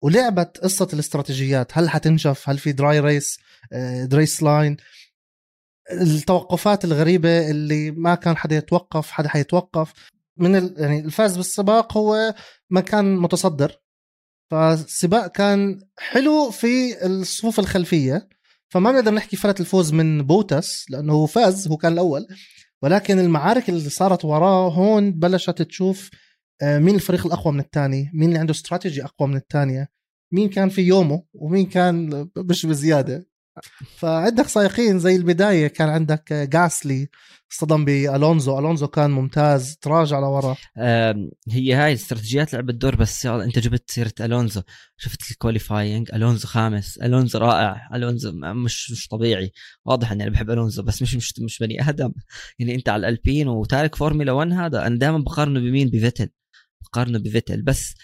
ولعبت 0.02 0.58
قصة 0.58 0.88
الاستراتيجيات. 0.92 1.78
هل 1.78 1.90
حتنشف؟ 1.90 2.48
هل 2.48 2.58
في 2.58 2.72
dry 2.72 3.00
race 3.00 3.38
dry 4.04 4.42
line 4.42 4.76
التوقفات 5.92 6.84
الغريبة 6.84 7.50
اللي 7.50 7.90
ما 7.90 8.14
كان 8.14 8.36
حدا 8.36 8.56
يتوقف 8.56 9.10
حدا 9.10 9.28
حيتوقف. 9.28 9.92
من. 10.36 10.74
يعني 10.76 11.00
الفاز 11.00 11.36
بالسباق 11.36 11.96
هو 11.96 12.34
مكان 12.70 13.16
متصدر. 13.16 13.81
فالسباق 14.52 15.26
كان 15.26 15.80
حلو 15.98 16.50
في 16.50 17.06
الصفوف 17.06 17.58
الخلفية 17.58 18.28
فما 18.68 18.92
بنقدر 18.92 19.14
نحكي 19.14 19.36
فلت 19.36 19.60
الفوز 19.60 19.92
من 19.92 20.22
بوتس 20.22 20.90
لأنه 20.90 21.12
هو 21.12 21.26
فاز 21.26 21.68
هو 21.68 21.76
كان 21.76 21.92
الأول. 21.92 22.26
ولكن 22.82 23.18
المعارك 23.18 23.68
اللي 23.68 23.90
صارت 23.90 24.24
وراه 24.24 24.68
هون 24.68 25.12
بلشت 25.12 25.62
تشوف 25.62 26.10
آه، 26.62 26.78
مين 26.78 26.94
الفريق 26.94 27.26
الأقوى 27.26 27.52
من 27.52 27.60
الثاني؟ 27.60 28.10
مين 28.14 28.28
اللي 28.28 28.38
عنده 28.38 28.52
استراتيجي 28.52 29.04
أقوى 29.04 29.28
من 29.28 29.36
الثانية؟ 29.36 29.88
مين 30.32 30.48
كان 30.48 30.68
في 30.68 30.82
يومه؟ 30.82 31.22
ومين 31.34 31.66
كان 31.66 32.28
مش 32.36 32.66
بزيادة. 32.66 33.26
فعندك 33.96 34.48
سائقين 34.48 34.98
زي 34.98 35.16
البداية 35.16 35.66
كان 35.66 35.88
عندك 35.88 36.32
جاسلي 36.32 37.08
اصطدم 37.52 37.84
بألونزو. 37.84 38.58
ألونزو 38.58 38.88
كان 38.88 39.10
ممتاز. 39.10 39.76
تراجع 39.76 40.18
لورا. 40.18 40.56
هي 41.50 41.74
هاي 41.74 41.92
استراتيجيات 41.92 42.52
لعبت 42.52 42.74
دور 42.74 42.96
بس 42.96 43.26
أنت 43.26 43.58
جبت 43.58 43.90
سيرة 43.90 44.12
ألونزو. 44.20 44.62
شفت 44.96 45.30
ال 45.30 45.38
qualifying 45.38 46.10
ألونزو 46.14 46.48
خامس. 46.48 46.98
ألونزو 46.98 47.38
رائع. 47.38 47.88
ألونزو 47.94 48.32
مش 48.34 48.90
مش 48.90 49.08
طبيعي. 49.08 49.52
واضح 49.84 50.12
إني 50.12 50.22
أنا 50.22 50.32
بحب 50.32 50.50
ألونزو 50.50 50.82
بس 50.82 51.02
مش 51.02 51.14
مش 51.14 51.34
مش 51.40 51.58
بني 51.58 51.88
آدم. 51.88 52.12
يعني 52.58 52.74
أنت 52.74 52.88
على 52.88 53.08
ال 53.08 53.14
Alpine 53.14 53.48
وتارك 53.48 53.94
فورمولا 53.94 54.32
1 54.32 54.52
هذا. 54.52 54.86
أنا 54.86 54.98
دائما 54.98 55.18
بقارنه 55.18 55.60
بمين؟ 55.60 55.90
بفيتل. 55.90 56.28
بقارنه 56.82 57.18
بفيتل. 57.18 57.62
بس 57.62 57.94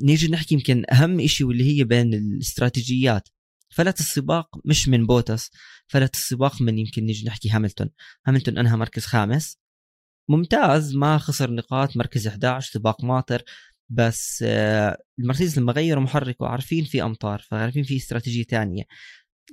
نيجي 0.00 0.28
نحكي 0.28 0.54
يمكن 0.54 0.84
أهم 0.92 1.26
شيء 1.26 1.46
واللي 1.46 1.78
هي 1.78 1.84
بين 1.84 2.14
الاستراتيجيات. 2.14 3.28
فلت 3.72 4.00
السباق 4.00 4.48
مش 4.64 4.88
من 4.88 5.06
بوتس 5.06 5.50
فلت 5.86 6.14
السباق 6.14 6.62
من 6.62 6.78
يمكن 6.78 7.04
نيجي 7.04 7.26
نحكي 7.26 7.50
هاملتون. 7.50 7.90
هاملتون 8.26 8.58
انهى 8.58 8.76
مركز 8.76 9.04
خامس. 9.04 9.58
ممتاز 10.28 10.96
ما 10.96 11.18
خسر 11.18 11.50
نقاط 11.50 11.96
مركز 11.96 12.28
11 12.28 12.70
سباق 12.72 13.04
ماطر 13.04 13.42
بس 13.88 14.44
آه، 14.46 14.98
المرسيدس 15.18 15.58
لما 15.58 15.72
غيروا 15.72 16.02
محركه 16.02 16.46
عارفين 16.46 16.84
في 16.84 17.02
أمطار 17.02 17.38
فعارفين 17.38 17.82
في 17.82 17.96
استراتيجية 17.96 18.42
ثانية 18.44 18.84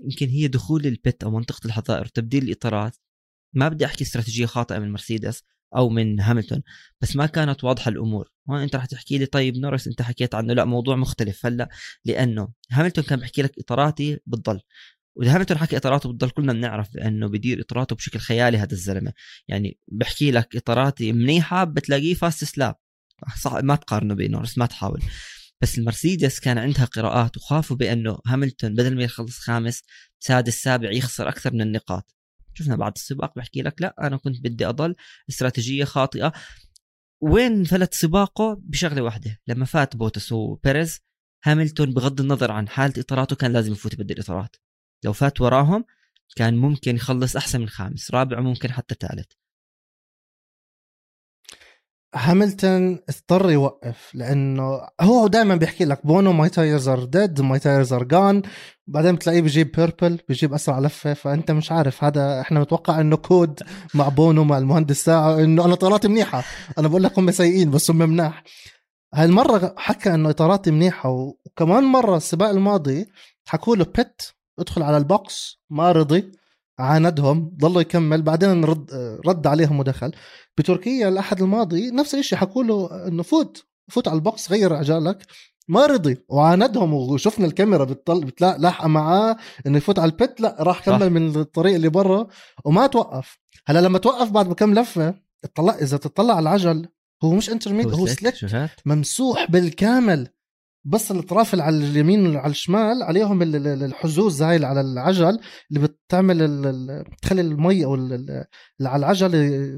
يمكن 0.04 0.28
هي 0.28 0.48
دخول 0.48 0.86
البت 0.86 1.24
أو 1.24 1.32
منطقة 1.32 1.68
الحظائر 1.68 2.06
وتبديل 2.06 2.44
الإطارات. 2.44 2.98
ما 3.54 3.70
بدي 3.70 3.86
أحكي 3.86 4.04
استراتيجية 4.04 4.46
خاطئة 4.46 4.80
من 4.80 4.92
مرسيدس. 4.92 5.44
أو 5.76 5.90
من 5.90 6.20
هاملتون. 6.20 6.62
بس 7.02 7.16
ما 7.16 7.26
كانت 7.26 7.64
واضحة 7.64 7.90
الأمور. 7.90 8.32
هون 8.50 8.62
أنت 8.62 8.76
رح 8.76 8.86
تحكي 8.86 9.18
لي 9.18 9.26
طيب 9.26 9.58
نورس 9.58 9.88
أنت 9.88 10.02
حكيت 10.02 10.36
عنه. 10.36 10.54
لا 10.54 10.66
موضوع 10.66 10.96
مختلف 10.96 11.46
هلأ 11.46 11.70
لأنه 12.06 12.50
هاملتون 12.72 13.04
كان 13.04 13.20
بحكي 13.20 13.42
لك 13.42 13.60
إطاراتي 13.60 14.20
بتضل 14.26 14.60
وإذا 15.16 15.36
هاملتون 15.36 15.58
حكي 15.58 15.78
إطاراته 15.78 16.14
بتضل 16.14 16.30
كلنا 16.30 16.54
بنعرف 16.54 16.98
انه 16.98 17.28
بدير 17.28 17.62
إطاراته 17.62 17.96
بشكل 17.96 18.20
خيالي 18.20 18.58
هذا 18.58 18.74
الزلمة. 18.74 19.14
يعني 19.48 19.80
بحكي 19.88 20.32
لك 20.32 20.56
إطاراتي 20.56 21.12
منيحة 21.12 21.64
بتلاقيه 21.64 22.14
فاست 22.14 22.44
سلاب 22.44 22.76
صح 23.42 23.54
ما 23.54 23.76
تقارنه 23.76 24.14
بنورس 24.14 24.58
ما 24.58 24.66
تحاول. 24.66 25.02
بس 25.62 25.78
المرسيدس 25.78 26.40
كان 26.40 26.58
عندها 26.58 26.86
قراءات 26.86 27.38
وخافوا 27.38 27.78
بأنه 27.78 28.20
هاملتون 28.28 28.74
بدل 28.76 28.96
ما 28.96 29.04
يخلص 29.04 29.38
خامس 29.40 29.82
سادس 30.20 30.62
سابع 30.62 30.92
يخسر 30.92 31.30
أكثر 31.30 31.54
من 31.54 31.62
النقاط. 31.62 32.16
شفنا 32.54 32.76
بعد 32.76 32.92
السباق 32.96 33.36
بحكي 33.36 33.62
لك 33.62 33.82
لا 33.82 33.96
أنا 34.08 34.18
كنت 34.18 34.42
بدي 34.42 34.66
أضل 34.66 34.96
استراتيجية 35.30 35.84
خاطئة. 35.84 36.34
وين 37.22 37.64
فلت 37.64 37.94
سباقه؟ 37.94 38.62
بشغلة 38.62 39.02
واحدة 39.02 39.40
لما 39.48 39.66
فات 39.66 39.96
بوتس 39.96 40.32
وبيريز 40.32 41.00
هاملتون 41.44 41.94
بغض 41.94 42.22
النظر 42.22 42.52
عن 42.52 42.70
حالة 42.70 42.94
إطاراته 42.98 43.36
كان 43.36 43.54
لازم 43.54 43.72
يفوت 43.72 43.94
يبدل 43.94 44.16
الإطارات. 44.16 44.56
لو 45.06 45.14
فات 45.14 45.42
وراهم 45.42 45.86
كان 46.36 46.58
ممكن 46.58 46.96
يخلص 46.96 47.36
أحسن 47.36 47.62
من 47.62 47.70
خامس 47.70 48.12
رابع 48.12 48.40
ممكن 48.40 48.72
حتى 48.72 48.96
ثالث. 49.00 49.32
هاملتون 52.16 53.00
اضطر 53.10 53.52
يوقف 53.52 54.12
لأنه 54.14 54.88
هو 55.02 55.28
دائما 55.28 55.56
بيحكي 55.56 55.86
لك 55.86 56.06
Bono 56.06 56.34
my 56.34 56.50
tires 56.50 56.88
are 56.88 57.04
dead 57.04 57.42
my 57.42 57.60
tires 57.60 57.94
are 57.94 58.04
gone 58.04 58.42
بعدين 58.88 59.16
بتلاقيه 59.16 59.42
بيجيب 59.42 59.72
purple 59.72 60.20
بيجيب 60.28 60.54
أسرع 60.54 60.80
لفة 60.80 61.14
فأنت 61.14 61.52
مش 61.52 61.72
عارف. 61.72 62.04
هذا 62.04 62.42
إحنا 62.42 62.60
متوقع 62.60 63.02
إنه 63.02 63.18
كود 63.18 63.60
مع 63.94 64.08
بونو 64.10 64.44
مع 64.44 64.58
المهندس 64.58 65.04
تاعه 65.04 65.40
إنه 65.40 65.66
أنا 65.66 65.74
إطاراتي 65.74 66.08
منيحة. 66.08 66.44
أنا 66.78 66.88
بقول 66.88 67.04
لك 67.04 67.20
هم 67.20 67.32
سيئين 67.32 67.72
بس 67.72 67.92
هم 67.92 67.98
مناح. 67.98 68.44
هاي 69.14 69.26
المره 69.26 69.76
حكى 69.78 70.14
إنه 70.14 70.30
إطاراتي 70.30 70.72
منيحة 70.72 71.10
وكمان 71.10 71.84
مرة 71.84 72.18
السباق 72.18 72.50
الماضي 72.50 73.06
حكوا 73.48 73.76
له 73.76 73.86
pit 73.96 74.22
ادخل 74.60 74.84
على 74.84 74.98
ال 74.98 75.14
box 75.14 75.62
ما 75.70 75.92
رضي. 75.92 76.32
عاندهم 76.80 77.52
ضل 77.62 77.82
يكمل 77.82 78.22
بعدين 78.22 78.64
رد 78.66 78.92
رد 79.26 79.48
عليهم 79.48 79.80
ودخل. 79.80 80.12
بتركيا 80.58 81.10
الأحد 81.10 81.42
الماضي 81.42 81.92
نفس 81.92 82.16
الشيء 82.16 82.38
حكوا 82.38 82.64
له 82.64 83.08
إنه 83.08 83.24
فوت 83.24 83.66
فوت 83.92 84.08
على 84.08 84.16
ال 84.16 84.25
box 84.25 84.52
غير 84.52 84.74
عجالك 84.74 85.26
ما 85.68 85.86
رضي 85.86 86.18
وعاندهم 86.30 86.94
وشفنا 86.94 87.46
الكاميرا 87.46 87.84
بتطل 87.84 88.26
بتلاقي 88.26 88.60
لاحقه 88.60 88.88
معاه 88.88 89.38
إنه 89.68 89.78
يفوت 89.78 90.00
على 90.00 90.12
البيت 90.12 90.42
لا 90.42 90.56
راح 90.60 90.86
كمل 90.86 91.00
صح. 91.00 91.06
من 91.06 91.36
الطريق 91.36 91.76
اللي 91.76 91.90
برا 91.90 92.28
وما 92.66 92.88
توقف. 92.88 93.40
هلأ 93.68 93.80
لما 93.80 94.00
توقف 94.00 94.32
بعد 94.32 94.50
بكم 94.50 94.74
لفة 94.74 95.16
اطلع 95.44 95.74
إذا 95.74 95.98
تطلع 95.98 96.34
على 96.34 96.44
العجل 96.44 96.88
هو 97.24 97.34
مش 97.34 97.50
انترميد 97.50 97.94
هو 97.94 98.06
شفت 98.06 98.24
ممسوح 98.86 99.52
بالكامل. 99.52 100.28
بس 100.86 101.12
الاطراف 101.12 101.54
اللي 101.54 101.64
على 101.64 101.78
اليمين 101.78 102.36
وعلى 102.36 102.52
الشمال 102.52 103.04
عليهم 103.04 103.42
ال- 103.42 103.56
ال- 103.56 103.84
الحزوز 103.84 104.42
هاي 104.42 104.66
على 104.66 104.82
العجل 104.82 105.40
اللي 105.72 105.88
بتعمل 105.88 106.48
بتخلي 107.12 107.42
المي 107.42 107.86
أو 107.86 107.96
ال- 107.96 108.14
ال- 108.14 108.46
اللي 108.80 108.90
على 108.90 109.00
العجل 109.00 109.34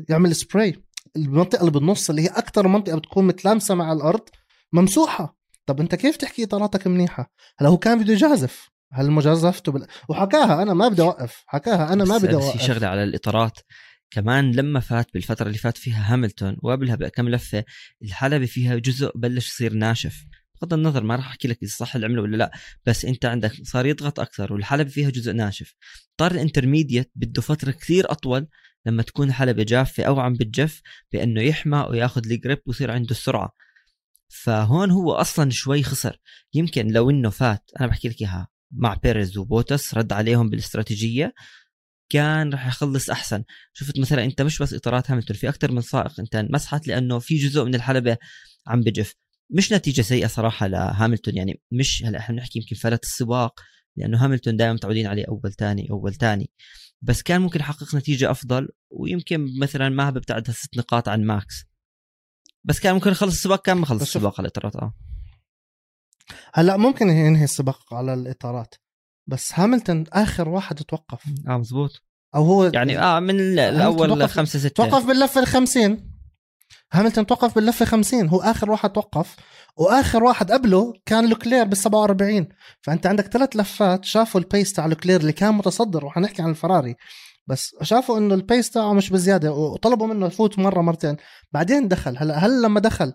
يعمل 0.10 0.36
سبراي 0.36 0.75
المنطقة 1.15 1.60
اللي 1.60 1.72
بالنص 1.72 2.10
اللي 2.10 2.22
هي 2.22 2.27
أكثر 2.27 2.67
منطقة 2.67 2.98
بتكون 2.98 3.27
متلامسة 3.27 3.75
مع 3.75 3.93
الأرض 3.93 4.22
ممسوحة. 4.74 5.38
طب 5.65 5.79
أنت 5.79 5.96
كيف 5.96 6.17
تحكي 6.17 6.43
اطاراتك 6.43 6.88
منيحة؟ 6.88 7.31
هلا 7.60 7.70
هو 7.70 7.77
كان 7.77 8.03
بده 8.03 8.13
يجازف. 8.13 8.70
هل 8.93 9.12
مجازفته 9.12 9.72
بال... 9.72 9.88
وحكاها 10.10 10.62
أنا 10.62 10.74
ما 10.74 10.88
بدي 10.88 11.01
أوقف. 11.01 11.43
حكاها 11.48 11.93
أنا 11.93 12.05
ما 12.05 12.17
بدي 12.17 12.27
بس 12.27 12.34
في 12.43 12.46
أوقف. 12.46 12.62
شغلة 12.67 12.88
على 12.88 13.03
الإطارات. 13.03 13.60
كمان 14.12 14.51
لما 14.51 14.79
فات 14.79 15.08
بالفترة 15.13 15.48
اللي 15.48 15.58
فات 15.58 15.77
فيها 15.77 16.13
هاملتون 16.13 16.58
وقبلها 16.63 16.96
بكم 16.96 17.29
لفة 17.29 17.63
الحلبة 18.03 18.46
فيها 18.46 18.75
جزء 18.75 19.12
بلش 19.15 19.48
يصير 19.50 19.74
ناشف. 19.74 20.24
بغض 20.61 20.73
النظر 20.73 21.03
ما 21.03 21.15
راح 21.15 21.27
أحكي 21.27 21.47
لك 21.47 21.63
إذا 21.63 21.71
صح 21.71 21.95
اللي 21.95 22.07
عمله 22.07 22.21
ولا 22.21 22.37
لا 22.37 22.51
بس 22.85 23.05
أنت 23.05 23.25
عندك 23.25 23.51
صار 23.63 23.85
يضغط 23.85 24.19
أكثر 24.19 24.53
والحلبة 24.53 24.89
فيها 24.89 25.09
جزء 25.09 25.31
ناشف. 25.31 25.75
طار 26.17 26.31
الانترميديت 26.31 27.11
بده 27.15 27.41
فترة 27.41 27.71
كثير 27.71 28.11
أطول 28.11 28.47
لما 28.85 29.03
تكون 29.03 29.27
الحلبة 29.27 29.63
جافه 29.63 30.03
أو 30.03 30.19
عم 30.19 30.33
بتجف 30.33 30.81
بأنه 31.11 31.41
يحمى 31.41 31.87
وياخذ 31.89 32.31
ال 32.31 32.38
grip 32.38 32.61
ويصير 32.65 32.91
عنده 32.91 33.11
السرعة. 33.11 33.51
فهون 34.29 34.91
هو 34.91 35.13
أصلا 35.13 35.49
شوي 35.49 35.83
خسر. 35.83 36.17
يمكن 36.53 36.87
لو 36.87 37.09
إنه 37.09 37.29
فات 37.29 37.71
أنا 37.79 37.87
بحكي 37.87 38.09
لك 38.09 38.21
إياها 38.21 38.47
مع 38.71 38.93
بيريز 38.93 39.37
وبوتس 39.37 39.93
رد 39.93 40.13
عليهم 40.13 40.49
بالاستراتيجية 40.49 41.33
كان 42.09 42.53
رح 42.53 42.67
يخلص 42.67 43.09
أحسن. 43.09 43.43
شفت 43.73 43.99
مثلا 43.99 44.23
أنت 44.23 44.41
مش 44.41 44.59
بس 44.59 44.73
إطارات 44.73 45.11
هاملتون 45.11 45.37
في 45.37 45.49
أكثر 45.49 45.71
من 45.71 45.81
سائق 45.81 46.19
أنت 46.19 46.35
انمسحت 46.35 46.87
لأنه 46.87 47.19
في 47.19 47.35
جزء 47.35 47.63
من 47.63 47.75
الحلبة 47.75 48.17
عم 48.67 48.81
بجف. 48.81 49.15
مش 49.51 49.72
نتيجة 49.74 50.01
سيئة 50.01 50.27
صراحة 50.27 50.67
لهاملتون 50.67 51.36
يعني 51.36 51.62
مش 51.72 52.03
هلا 52.05 52.20
إحنا 52.20 52.36
بنحكي 52.36 52.60
يمكن 52.60 52.75
فلت 52.75 53.03
السباق 53.03 53.60
لأنه 53.98 54.24
هاملتون 54.25 54.58
دائما 54.58 54.74
متعودين 54.74 55.08
عليه 55.08 55.25
أول 55.29 55.53
ثاني 55.53 55.88
أول 55.91 56.13
ثاني 56.13 56.51
بس 57.01 57.22
كان 57.22 57.41
ممكن 57.41 57.60
يحقق 57.60 57.96
نتيجة 57.96 58.31
أفضل 58.31 58.70
ويمكن 58.89 59.60
مثلا 59.60 59.89
ما 59.89 60.10
ببتعدها 60.10 60.53
ست 60.53 60.77
نقاط 60.77 61.10
عن 61.10 61.24
ماكس. 61.24 61.65
بس 62.63 62.79
كان 62.79 62.93
ممكن 62.93 63.12
يخلص 63.12 63.34
السباق 63.34 63.62
كان 63.65 63.77
ما 63.77 63.86
خلص 63.86 64.01
السباق 64.01 64.39
على 64.39 64.48
الإطارات 64.48 64.75
آه. 64.75 64.93
هلأ 66.53 66.77
ممكن 66.77 67.10
ينهي 67.10 67.43
السباق 67.43 67.93
على 67.93 68.13
الإطارات. 68.13 68.75
بس 69.27 69.51
هاملتون 69.53 70.03
آخر 70.13 70.50
واحد 70.50 70.75
توقف. 70.75 71.24
آه 71.48 71.58
مزبوط. 71.58 72.03
أو 72.36 72.43
هو 72.46 72.63
يعني 72.65 73.00
آه 73.00 73.20
من 73.20 73.39
ال- 73.39 73.60
الأول 73.60 74.29
خمسة 74.29 74.60
ستة. 74.60 74.70
توقف 74.70 75.08
باللفه 75.08 75.41
ال 75.41 75.48
50 75.48 76.10
هاملتون 76.93 77.25
توقف 77.25 77.55
باللفة 77.55 77.86
50 77.86 78.29
هو 78.29 78.41
آخر 78.41 78.71
واحد 78.71 78.89
توقف 78.89 79.36
وآخر 79.77 80.24
واحد 80.24 80.51
قبله 80.51 80.93
كان 81.05 81.29
لوكلير 81.29 81.63
بال 81.63 81.77
47 81.77 82.48
فأنت 82.81 83.07
عندك 83.07 83.27
ثلاث 83.27 83.55
لفات 83.55 84.05
شافوا 84.05 84.41
ال 84.41 84.48
pace 84.48 84.73
تاع 84.74 84.86
لوكلير 84.86 85.21
اللي 85.21 85.33
كان 85.33 85.53
متصدر 85.53 86.05
وحنحكي 86.05 86.41
عن 86.41 86.50
الفراري. 86.50 86.95
بس 87.48 87.75
شافوا 87.81 88.17
إنه 88.17 88.33
ال 88.33 88.41
pace 88.41 88.69
تاعه 88.71 88.93
مش 88.93 89.10
بزيادة 89.10 89.53
وطلبوا 89.53 90.07
منه 90.07 90.27
يفوت 90.27 90.60
مرة 90.60 90.81
مرتين. 90.81 91.17
بعدين 91.51 91.88
دخل. 91.88 92.17
هلا 92.17 92.38
هل 92.38 92.62
لما 92.62 92.79
دخل 92.79 93.13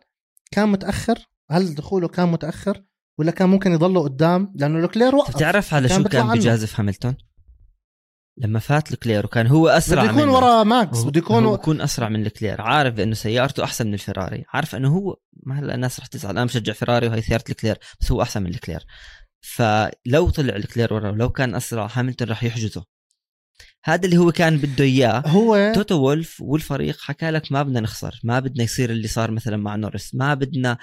كان 0.50 0.68
متأخر؟ 0.68 1.18
هل 1.50 1.74
دخوله 1.74 2.08
كان 2.08 2.28
متأخر؟ 2.28 2.82
ولا 3.18 3.30
كان 3.30 3.48
ممكن 3.48 3.72
يضله 3.72 4.02
قدام؟ 4.02 4.52
لأنه 4.54 4.78
لوكلير 4.78 5.14
وقف. 5.14 5.36
بتعرف 5.36 5.74
على 5.74 5.88
كان 5.88 6.02
شو 6.02 6.08
كان. 6.08 6.28
بجازف 6.28 6.80
هاملتون؟ 6.80 7.16
لما 8.38 8.58
فات 8.58 8.92
لكلير 8.92 9.26
وكان 9.26 9.46
هو 9.46 9.68
أسرع 9.68 10.02
بده 10.02 10.12
يكون. 10.12 10.28
ورا 10.28 10.62
ماكس 10.62 11.02
بده 11.02 11.18
يكون 11.18 11.44
هو 11.44 11.56
بيكون 11.56 11.80
أسرع 11.80 12.08
من 12.08 12.26
لوكلير 12.26 12.60
عارف 12.60 13.00
إنه 13.00 13.14
سيارته 13.14 13.64
أحسن 13.64 13.86
من 13.86 13.94
الفراري 13.94 14.44
عارف 14.48 14.74
إنه 14.74 14.88
هو 14.96 15.16
ما 15.42 15.58
هلا 15.58 15.74
الناس 15.74 16.00
رح 16.00 16.06
تزعل 16.06 16.30
أنا 16.30 16.44
مشجع 16.44 16.72
فراري 16.72 17.08
وهي 17.08 17.22
سيارة 17.22 17.44
لوكلير 17.50 17.78
بس 18.00 18.12
هو 18.12 18.22
أحسن 18.22 18.42
من 18.42 18.50
لوكلير 18.50 18.86
فلو 19.40 20.30
طلع 20.30 20.56
لوكلير 20.56 20.94
ورا 20.94 21.10
ولو 21.10 21.28
كان 21.28 21.54
أسرع 21.54 21.88
هاملتون 21.92 22.28
رح 22.28 22.44
يحجزه 22.44 22.84
هذا 23.88 24.04
اللي 24.04 24.16
هو 24.16 24.32
كان 24.32 24.58
بده 24.58 24.84
إياه. 24.84 25.22
هو 25.26 25.72
توتو 25.74 25.94
وولف 25.94 26.40
والفريق 26.40 26.96
حكى 27.00 27.30
لك 27.30 27.52
ما 27.52 27.62
بدنا 27.62 27.80
نخسر 27.80 28.20
ما 28.24 28.40
بدنا 28.40 28.64
يصير 28.64 28.90
اللي 28.90 29.08
صار 29.08 29.30
مثلا 29.30 29.56
مع 29.56 29.76
نورس 29.76 30.14
ما 30.14 30.34
بدنا 30.34 30.78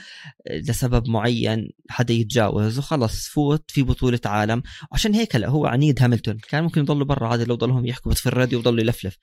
لسبب 0.51 1.09
معين 1.09 1.69
حدا 1.89 2.13
يتجاوز 2.13 2.77
وخلص 2.77 3.27
فوت 3.27 3.71
في 3.71 3.83
بطولة 3.83 4.19
عالم. 4.25 4.63
وعشان 4.91 5.13
هيك 5.15 5.35
هلا 5.35 5.47
هو 5.47 5.65
عنيد 5.65 6.03
هاملتون 6.03 6.37
كان 6.49 6.63
ممكن 6.63 6.81
يضلوا 6.81 7.05
برا 7.05 7.27
عادي 7.27 7.45
لو 7.45 7.55
ضلهم 7.55 7.85
يحكوا 7.85 8.13
في 8.13 8.25
الراديو 8.25 8.59
وضلوا 8.59 8.81
يلفلف. 8.81 9.17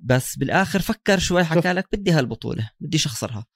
بس 0.00 0.36
بالآخر 0.36 0.80
فكر 0.80 1.18
شوي 1.18 1.44
حكى 1.44 1.72
لك 1.72 1.88
بدي 1.92 2.10
هالبطولة 2.10 2.70
بديش 2.80 3.06
أخسرها. 3.06 3.46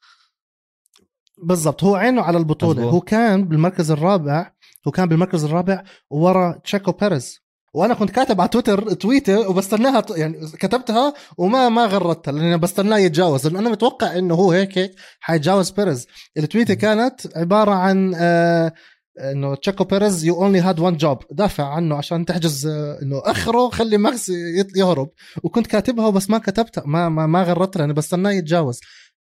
بالضبط 1.43 1.85
هو 1.85 1.95
عينه 1.95 2.23
على 2.23 2.39
البطولة. 2.39 2.81
مظبوط. 2.81 2.95
هو 2.95 3.01
كان 3.01 3.49
بالمركز 3.49 3.91
الرابع 3.91 4.53
هو 4.87 4.91
كان 4.91 5.09
بالمركز 5.09 5.45
الرابع 5.45 5.85
ورا 6.11 6.61
تشاكو 6.65 6.93
بيريز. 6.93 7.46
وأنا 7.77 7.95
كنت 7.95 8.11
كاتب 8.11 8.41
على 8.41 8.49
تويتر 8.49 8.93
تويته 8.93 9.49
وبستناها 9.49 10.05
يعني 10.11 10.47
كتبتها 10.59 11.15
وما 11.39 11.69
ما 11.69 11.85
غردتها 11.85 12.33
لاني 12.33 12.59
بستناه 12.59 12.99
يتجاوز. 12.99 13.47
لأنه 13.47 13.59
أنا 13.59 13.71
متوقع 13.71 14.19
إنه 14.19 14.35
هو 14.35 14.53
هيك 14.53 14.79
هيك 14.79 14.95
حيتجاوز 15.21 15.71
بيريز. 15.71 16.07
التويتة 16.37 16.75
كانت 16.75 17.37
عبارة 17.37 17.71
عن 17.71 18.15
آه 18.17 18.73
إنه 19.21 19.55
تشاكو 19.55 19.85
بيريز 19.85 20.25
you 20.25 20.43
only 20.43 20.61
had 20.61 20.81
one 20.81 20.97
job 20.97 21.19
دافع 21.31 21.65
عنه 21.75 21.97
عشان 21.97 22.25
تحجز 22.25 22.67
آه، 22.67 22.99
إنه 23.03 23.23
آخره 23.25 23.69
خلي 23.69 23.99
ماكس 23.99 24.29
يهرب. 24.77 25.11
وكنت 25.43 25.67
كاتبها 25.67 26.07
وبس 26.07 26.31
ما 26.31 26.39
كتبتها 26.39 26.85
ما 26.87 27.09
ما, 27.09 27.27
ما 27.27 27.43
غردتها 27.43 27.81
لأني 27.81 27.93
بستناه 27.93 28.31
يتجاوز. 28.31 28.81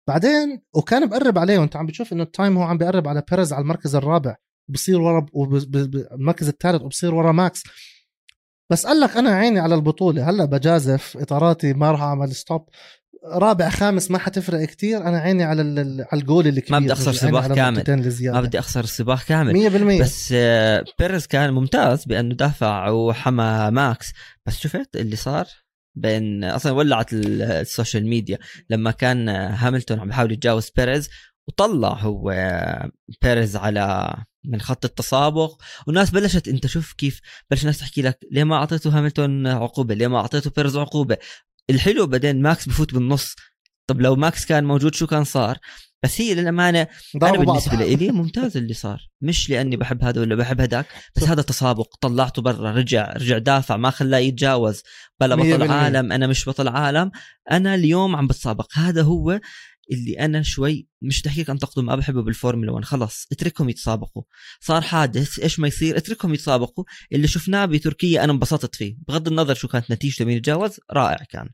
بعدين 0.08 0.62
وكان 0.76 1.06
بقرب 1.06 1.38
عليه 1.38 1.60
وأنت 1.60 1.76
عم 1.76 1.86
بتشوف 1.86 2.14
إنه 2.14 2.24
ال 2.24 2.30
time 2.30 2.58
هو 2.58 2.64
عم 2.64 2.78
بقرب 2.78 3.08
على 3.08 3.24
بيريز 3.32 3.54
على 3.54 3.62
المركز 3.62 3.96
الرابع 3.96 4.36
بصير 4.70 5.02
ورا 5.02 5.26
المركز 6.12 6.48
الثالث 6.48 6.82
وبصير 6.82 7.16
ورا 7.16 7.32
ماكس. 7.32 7.64
بس 8.72 8.86
قال 8.88 9.00
لك 9.00 9.18
أنا 9.18 9.30
عيني 9.30 9.60
على 9.60 9.76
البطولة. 9.76 10.30
هلأ 10.30 10.46
بجازف 10.46 11.18
إطاراتي 11.18 11.74
ما 11.74 11.92
راح 11.92 12.02
أعمل 12.02 12.36
stop 12.36 12.70
رابع 13.34 13.70
خامس 13.70 14.12
ما 14.12 14.18
حتفرق 14.18 14.66
كتير. 14.66 14.98
أنا 14.98 15.18
عيني 15.20 15.44
على 15.44 15.62
ال- 15.62 16.06
على 16.12 16.22
الجول 16.22 16.48
الكبير 16.48 16.80
بدي 16.80 16.92
أخسر 16.92 17.08
عيني 17.08 17.20
سباق 17.20 17.42
كامل. 17.56 17.84
ما 18.34 18.42
بدي 18.42 18.60
أخسر 18.60 18.84
السباق 18.84 19.24
كامل. 19.24 19.54
100% 19.98 20.02
بس 20.02 20.34
آه، 20.38 20.84
بيريز 21.00 21.28
كان 21.28 21.54
ممتاز 21.54 22.06
بأنه 22.06 22.36
دافع 22.36 22.90
وحمى 22.90 23.70
ماكس. 23.72 24.12
بس 24.46 24.58
شفت 24.60 24.96
اللي 24.96 25.16
صار 25.16 25.46
بين 25.98 26.44
أصلا 26.44 26.72
ولعت 26.72 27.14
ال- 27.14 27.42
ال 27.42 27.51
social 27.51 28.08
media 28.08 28.38
لما 28.70 28.92
كان 28.92 29.30
هاملتون 29.30 30.00
عم 30.00 30.08
بيحاول 30.08 30.32
يتجاوز 30.32 30.70
بيريز 30.78 31.10
وطلع 31.48 31.90
هو 31.94 32.30
آه، 32.32 32.90
بيريز 33.22 33.56
على 33.56 34.14
من 34.44 34.62
خط 34.62 34.86
التسابق 34.86 35.62
والناس 35.88 36.10
بلشت 36.10 36.48
انت 36.48 36.68
شوف 36.68 36.94
كيف 36.94 37.22
بلش 37.52 37.62
الناس 37.62 37.80
تحكي 37.80 38.02
لك 38.02 38.20
ليه 38.32 38.44
ما 38.44 38.56
أعطيته 38.56 38.98
هاملتون 38.98 39.48
عقوبة؟ 39.48 39.94
ليه 39.94 40.08
ما 40.08 40.18
أعطيته 40.18 40.52
بيريز 40.56 40.78
عقوبة؟ 40.78 41.18
الحلو 41.70 42.08
بعدين 42.08 42.42
ماكس 42.42 42.70
بفوت 42.70 42.94
بالنص. 42.94 43.36
طب 43.88 44.02
لو 44.02 44.16
ماكس 44.16 44.46
كان 44.46 44.64
موجود 44.64 44.96
شو 44.96 45.08
كان 45.08 45.24
صار؟ 45.24 45.58
بس 46.04 46.22
هي 46.22 46.34
للأمانة 46.34 46.88
أنا 47.24 47.32
بالنسبة 47.32 47.76
لي 47.76 48.12
ممتاز 48.12 48.58
اللي 48.58 48.74
صار. 48.74 49.10
مش 49.22 49.50
لأني 49.50 49.78
بحب 49.78 50.04
هذا 50.04 50.22
ولا 50.22 50.36
بحب 50.36 50.62
هذاك 50.62 50.86
بس 51.16 51.24
هذا 51.24 51.42
تسابق 51.42 51.96
طلعته 52.02 52.42
برا 52.42 52.72
رجع 52.72 53.14
رجع 53.14 53.38
دافع 53.38 53.78
ما 53.78 53.90
خلاه 53.90 54.18
يتجاوز. 54.18 54.82
بلا 55.20 55.36
بطل. 55.36 55.72
عالم 55.72 56.12
أنا 56.12 56.28
مش 56.28 56.50
بطل 56.50 56.68
عالم. 56.68 57.12
أنا 57.52 57.76
اليوم 57.76 58.16
عم 58.16 58.28
بتسابق 58.28 58.68
هذا 58.74 59.02
هو 59.02 59.40
اللي 59.92 60.20
أنا 60.20 60.42
شوي 60.42 60.88
مش 61.02 61.22
تكتيك 61.22 61.50
انتقده 61.50 61.82
ما 61.82 61.96
بحبه 61.96 62.22
بالفورمولا 62.22 62.72
1 62.72 62.86
خلص 62.86 63.28
اتركهم 63.32 63.70
يتسابقوا. 63.70 64.24
صار 64.60 64.82
حادث 64.82 65.40
إيش 65.40 65.60
ما 65.60 65.68
يصير؟ 65.68 65.98
اتركهم 65.98 66.34
يتسابقوا. 66.34 66.84
اللي 67.12 67.28
شفناه 67.28 67.66
بتركيا 67.66 68.24
أنا 68.24 68.32
انبسطت 68.34 68.76
فيه. 68.76 68.98
بغض 69.08 69.28
النظر 69.28 69.54
شو 69.54 69.68
كانت 69.68 69.92
نتيجته 69.92 70.26
مين 70.26 70.38
يتجاوز 70.38 70.80
رائع 70.92 71.26
كان. 71.30 71.50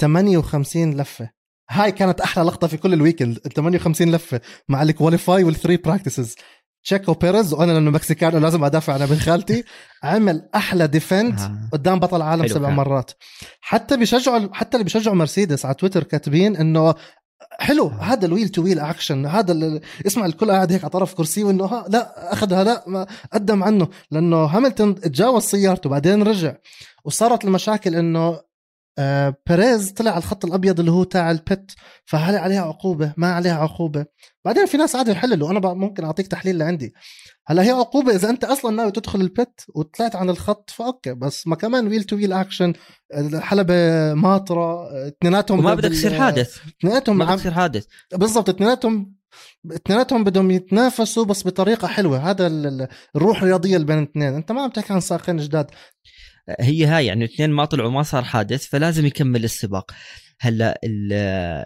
58 0.00 1.00
لفة. 1.00 1.30
هاي 1.70 1.92
كانت 1.92 2.20
أحلى 2.20 2.44
لقطة 2.44 2.66
في 2.66 2.76
كل 2.76 2.92
الويكند 2.92 3.38
58 3.38 4.12
لفة 4.12 4.40
مع 4.68 4.82
ال 4.82 4.90
qualify 4.90 5.44
وال 5.44 5.53
three 5.53 5.76
practices 5.76 6.34
تشيكو 6.84 7.12
بيريز 7.12 7.52
وأنا 7.54 7.72
لأنه 7.72 7.90
مكسيكانو 7.90 8.38
لازم 8.38 8.64
أدافع 8.64 8.92
عن 8.92 9.02
ابن 9.02 9.16
خالتي 9.18 9.64
عمل 10.02 10.48
أحلى 10.54 10.86
defend. 10.86 11.40
قدام 11.72 11.98
بطل 11.98 12.22
عالم 12.22 12.46
سبع 12.46 12.66
كان. 12.68 12.76
مرات 12.76 13.10
حتى 13.60 13.96
بيشجعوا 13.96 14.48
حتى 14.52 14.76
اللي 14.76 14.84
بيشجعوا 14.84 15.16
مرسيدس 15.16 15.64
على 15.66 15.74
تويتر 15.74 16.02
كاتبين 16.02 16.56
إنه 16.56 16.94
حلو 17.60 17.86
هذا 17.86 18.26
ال 18.26 18.30
wheel 18.30 18.48
to 18.48 18.62
wheel 18.62 18.78
action 18.78 19.26
هذا 19.26 19.52
ال- 19.52 19.80
اسمع 20.06 20.26
الكل 20.26 20.50
قاعد 20.50 20.72
هيك 20.72 20.80
على 20.84 20.90
طرف 20.90 21.14
كرسي 21.14 21.44
وإنه 21.44 21.64
ها 21.64 21.84
لا 21.88 22.32
أخذها 22.32 22.64
لا 22.64 22.84
ما 22.86 23.06
قدم 23.32 23.62
عنه 23.64 23.88
لأنه 24.10 24.36
هاملتون 24.44 24.94
تجاوز 24.94 25.42
سيارته 25.42 25.90
بعدين 25.90 26.22
رجع 26.22 26.54
وصارت 27.04 27.44
المشاكل 27.44 27.94
إنه 27.94 28.40
آه 28.98 29.34
بيريز 29.48 29.92
طلع 29.92 30.10
على 30.10 30.18
الخط 30.18 30.44
الأبيض 30.44 30.78
اللي 30.80 30.90
هو 30.90 31.04
تاع 31.04 31.30
ال 31.30 31.40
pit 31.40 31.70
فهل 32.04 32.36
عليها 32.36 32.62
عقوبة؟ 32.62 33.12
ما 33.16 33.32
عليها 33.32 33.54
عقوبة. 33.58 34.06
بعدين 34.44 34.66
في 34.66 34.76
ناس 34.76 34.96
عادي 34.96 35.10
يحللوا 35.10 35.50
أنا 35.50 35.74
ممكن 35.74 36.04
أعطيك 36.04 36.26
تحليل 36.26 36.58
لعندي 36.58 36.94
هلا 37.46 37.62
هي 37.62 37.70
عقوبة 37.70 38.14
إذا 38.14 38.30
أنت 38.30 38.44
أصلا 38.44 38.76
ناوي 38.76 38.90
تدخل 38.90 39.20
ال 39.20 39.31
pit 39.31 39.64
وطلعت 39.74 40.16
عن 40.16 40.30
الخط 40.30 40.70
فأوكي 40.70 41.14
بس 41.14 41.46
ما 41.46 41.56
كمان 41.56 41.86
wheel 41.88 42.04
to 42.04 42.16
wheel 42.16 42.32
action 42.32 42.72
الحلبة 43.14 43.74
ماطرة 44.14 44.88
اثنيناتهم 45.08 45.58
وما 45.58 45.74
بدك 45.74 45.88
تصير 45.90 46.18
حادث. 46.20 46.56
اثنيناتهم 46.80 47.18
ما 47.18 47.34
بدك 47.34 47.48
حادث. 47.52 47.84
بالضبط 48.14 48.48
اثنيناتهم 48.48 49.14
اثنيناتهم 49.72 50.24
بدهم 50.24 50.50
يتنافسوا 50.50 51.24
بس 51.24 51.46
بطريقة 51.46 51.88
حلوة. 51.88 52.30
هذا 52.30 52.46
ال- 52.46 52.66
ال- 52.66 52.88
الروح 53.16 53.42
الرياضية 53.42 53.74
اللي 53.76 53.86
بين 53.86 53.98
الاثنين 53.98 54.34
أنت 54.34 54.52
ما 54.52 54.62
عم 54.62 54.70
تحكي 54.70 54.92
عن 54.92 55.00
سائقين 55.00 55.36
جداد. 55.36 55.70
هي 56.60 56.84
هاي 56.86 57.06
يعني 57.06 57.24
الاثنين 57.24 57.50
ما 57.50 57.64
طلعوا 57.64 57.90
ما 57.90 58.02
صار 58.02 58.24
حادث 58.24 58.66
فلازم 58.66 59.06
يكمل 59.06 59.44
السباق. 59.44 59.92
هلأ 60.40 60.80
ال- 60.84 61.12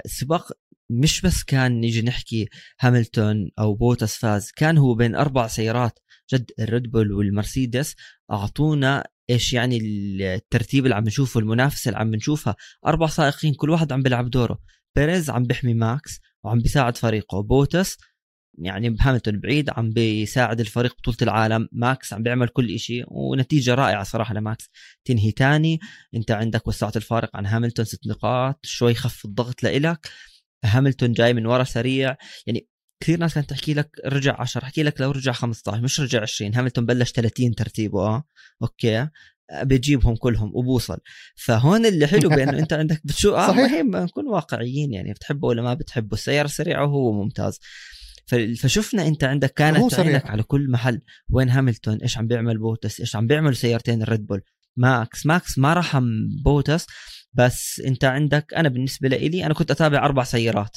السباق 0.05 0.53
مش 0.91 1.21
بس 1.23 1.43
كان 1.43 1.81
نيجي 1.81 2.03
نحكي 2.03 2.49
هاملتون 2.81 3.51
أو 3.59 3.75
بوتس 3.75 4.17
فاز 4.17 4.51
كان 4.57 4.79
هو 4.79 4.95
بين 4.95 5.15
أربع 5.15 5.47
سيارات 5.47 5.99
جد 6.33 6.51
الريد 6.61 6.91
بول 6.91 7.13
والمرسيدس 7.13 7.95
أعطونا 8.33 9.05
إيش 9.31 9.53
يعني 9.53 9.79
الترتيب 9.83 10.85
اللي 10.85 10.95
عم 10.95 11.05
نشوفه 11.05 11.41
المنافسة 11.41 11.89
اللي 11.89 11.99
عم 12.01 12.15
نشوفها. 12.15 12.57
أربع 12.87 13.07
سائقين 13.07 13.55
كل 13.55 13.71
واحد 13.71 13.93
عم 13.93 14.03
بيلعب 14.03 14.31
دوره. 14.31 14.59
بيريز 14.97 15.31
عم 15.31 15.43
بيحمي 15.43 15.75
ماكس 15.75 16.21
وعم 16.45 16.59
بيساعد 16.59 16.97
فريقه. 16.97 17.43
بوتس 17.43 17.97
يعني 18.59 18.97
هاملتون 19.01 19.41
بعيد 19.41 19.71
عم 19.71 19.91
بيساعد 19.91 20.61
الفريق 20.61 20.97
بطولة 20.99 21.17
العالم. 21.23 21.69
ماكس 21.73 22.13
عم 22.13 22.23
بيعمل 22.23 22.49
كل 22.49 22.71
إشي 22.75 23.05
ونتيجة 23.09 23.75
رائعة 23.75 24.03
صراحة 24.05 24.35
لماكس. 24.35 24.71
تنهي 25.05 25.33
تاني 25.33 25.81
أنت 26.15 26.31
عندك 26.31 26.67
وسعت 26.69 26.97
الفارق 26.97 27.31
عن 27.37 27.47
هاملتون 27.47 27.85
ست 27.85 28.07
نقاط 28.07 28.61
شوي 28.67 28.95
خف 28.95 29.25
الضغط 29.25 29.63
لإلك. 29.63 30.09
هاملتون 30.65 31.13
جاي 31.13 31.35
من 31.35 31.47
ورا 31.47 31.65
سريع. 31.65 32.17
يعني 32.47 32.69
كثير 33.03 33.19
ناس 33.19 33.35
كانت 33.35 33.51
تحكي 33.51 33.75
لك 33.75 33.91
رجع 34.07 34.37
10 34.41 34.63
احكي 34.65 34.83
لك 34.83 35.01
لو 35.01 35.11
رجع 35.11 35.33
15 35.33 35.83
مش 35.83 36.01
رجع 36.01 36.23
20 36.23 36.55
هاملتون 36.55 36.87
بلش 36.87 37.13
30 37.13 37.55
ترتيبه. 37.55 38.01
آه 38.01 38.25
أوكي. 38.63 39.09
بيجيبهم 39.63 40.17
كلهم 40.17 40.51
وبوصل. 40.55 40.99
فهون 41.37 41.87
اللي 41.87 42.07
حلو 42.07 42.29
بأنه 42.29 42.59
أنت 42.63 42.73
عندك 42.73 43.01
بتشوف 43.05 43.35
آه 43.35 43.49
صحيح. 43.49 43.73
نكون 43.85 44.27
واقعيين. 44.29 44.93
يعني 44.93 45.13
بتحبه 45.13 45.49
ولا 45.49 45.63
ما 45.63 45.75
بتحبه؟ 45.75 46.15
السيارة 46.15 46.47
سريعة 46.47 46.85
وهو 46.85 47.13
ممتاز. 47.13 47.61
فشفنا 48.61 49.07
انت 49.07 49.25
عندك 49.25 49.51
كانت. 49.51 49.95
عينك 49.95 50.31
على 50.31 50.43
كل 50.43 50.71
محل 50.71 51.01
وين 51.31 51.49
هاملتون 51.49 51.99
إيش 52.03 52.19
عم 52.19 52.27
بيعمل 52.27 52.59
بوتس 52.59 53.01
إيش 53.01 53.17
عم 53.17 53.27
بيعملوا 53.27 53.53
سيارتين 53.53 54.03
الريد 54.03 54.27
بول 54.27 54.43
ماكس 54.77 55.27
ماكس 55.27 55.59
ما 55.59 55.75
رحم 55.75 56.05
بوتس 56.45 56.87
بس 57.33 57.81
انت 57.81 58.05
عندك 58.05 58.55
أنا 58.55 58.69
بالنسبة 58.69 59.09
لي 59.09 59.47
أنا 59.47 59.55
كنت 59.55 59.71
أتابع 59.71 60.05
أربع 60.05 60.25
سيارات. 60.25 60.77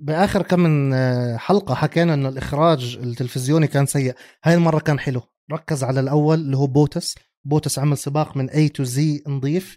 بآخر 0.00 0.42
كم 0.42 0.60
من 0.60 0.92
آه، 0.92 1.36
حلقة 1.36 1.74
حكينا 1.74 2.14
إنه 2.14 2.28
الإخراج 2.28 2.98
التلفزيوني 3.02 3.66
كان 3.66 3.86
سيء. 3.86 4.14
هاي 4.44 4.54
المرة 4.54 4.78
كان 4.78 4.98
حلو. 4.98 5.22
ركز 5.52 5.84
على 5.84 6.00
الأول 6.00 6.38
اللي 6.38 6.56
هو 6.56 6.66
بوتس. 6.66 7.14
بوتس 7.44 7.78
عمل 7.78 7.98
سباق 7.98 8.36
من 8.36 8.50
A 8.50 8.68
to 8.68 8.84
Z 8.84 9.22
نظيف. 9.26 9.76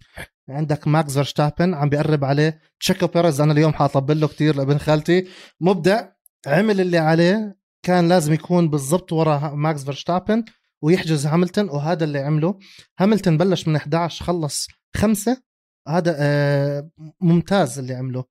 عندك 0.51 0.87
ماكس 0.87 1.13
فيرستابن 1.13 1.73
عم 1.73 1.89
بيقرب 1.89 2.25
عليه. 2.25 2.59
تشيكو 2.79 3.07
بيريز 3.07 3.41
أنا 3.41 3.53
اليوم 3.53 3.73
حاطبل 3.73 4.19
له 4.19 4.27
كثير 4.27 4.55
لابن 4.55 4.77
خالتي. 4.77 5.27
مبدع 5.61 6.07
عمل 6.47 6.81
اللي 6.81 6.97
عليه 6.97 7.57
كان 7.85 8.09
لازم 8.09 8.33
يكون 8.33 8.69
بالضبط 8.69 9.13
ورا 9.13 9.55
ماكس 9.55 9.83
فيرستابن 9.83 10.43
ويحجز 10.83 11.25
هاملتون 11.25 11.69
وهذا 11.69 12.03
اللي 12.03 12.19
عمله. 12.19 12.59
هاملتون 12.99 13.37
بلش 13.37 13.67
من 13.67 13.75
11 13.75 14.25
خلص 14.25 14.67
خمسة. 14.95 15.41
هذا 15.87 16.15
آه، 16.19 16.89
ممتاز 17.21 17.79
اللي 17.79 17.93
عمله. 17.93 18.23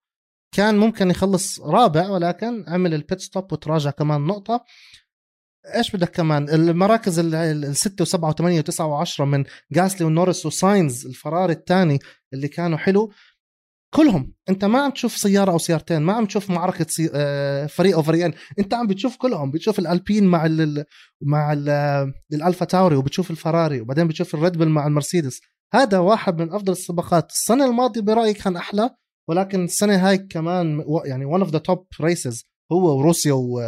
كان 0.55 0.79
ممكن 0.79 1.11
يخلص 1.11 1.61
رابع 1.61 2.09
ولكن 2.09 2.65
عمل 2.69 2.95
ال 2.95 3.01
pit 3.01 3.21
stop 3.21 3.53
وتراجع 3.53 3.91
كمان 3.91 4.21
نقطة. 4.21 4.65
إيش 5.75 5.97
بدك 5.97 6.11
كمان؟ 6.11 6.49
المراكز 6.49 7.19
ال- 7.19 7.35
ال- 7.35 7.65
الستة 7.65 8.03
وسبعة 8.03 8.29
وثمانية 8.31 8.59
وتسعة 8.59 8.87
وعشرة 8.87 9.25
من 9.25 9.45
جاسلي 9.73 10.07
ونورس 10.07 10.47
وساينز 10.47 11.07
الفراري 11.07 11.53
الثاني 11.53 11.99
اللي 12.33 12.49
كانوا 12.49 12.79
حلو 12.79 13.13
كلهم. 13.95 14.35
أنت 14.49 14.65
ما 14.65 14.79
عم 14.81 14.91
تشوف 14.91 15.17
سيارة 15.17 15.53
أو 15.53 15.59
سيارتين 15.59 16.03
ما 16.03 16.13
عم 16.13 16.27
تشوف 16.27 16.51
معركة 16.51 16.87
سي... 16.89 17.11
آه، 17.15 17.67
فريق 17.67 17.97
أو 17.97 18.03
فريقين. 18.03 18.33
أنت 18.59 18.75
عم 18.75 18.87
بتشوف 18.87 19.17
كلهم 19.17 19.51
بتشوف 19.51 19.79
الألبين 19.79 20.25
مع 20.25 20.47
ال... 20.47 20.85
مع 21.23 21.53
ال... 21.53 21.69
الألفا 22.33 22.65
تاوري 22.65 22.97
وبتشوف 22.97 23.31
الفراري 23.31 23.81
وبعدين 23.81 24.09
بتشوف 24.09 24.35
الريد 24.35 24.57
بل 24.59 24.69
مع 24.69 24.87
المرسيدس. 24.87 25.41
هذا 25.75 25.99
واحد 25.99 26.43
من 26.43 26.53
أفضل 26.53 26.73
السباقات. 26.73 27.31
السنة 27.31 27.67
الماضية 27.67 28.01
برأيي 28.01 28.35
كان 28.35 28.57
أحلى 28.57 28.91
ولكن 29.29 29.65
السنة 29.65 30.09
هاي 30.09 30.19
كمان 30.19 30.85
يعني 31.05 31.25
one 31.25 31.41
of 31.41 31.51
the 31.51 31.59
top 31.59 31.87
races 32.01 32.45
هو 32.73 32.99
وروسيا 32.99 33.33
و 33.33 33.61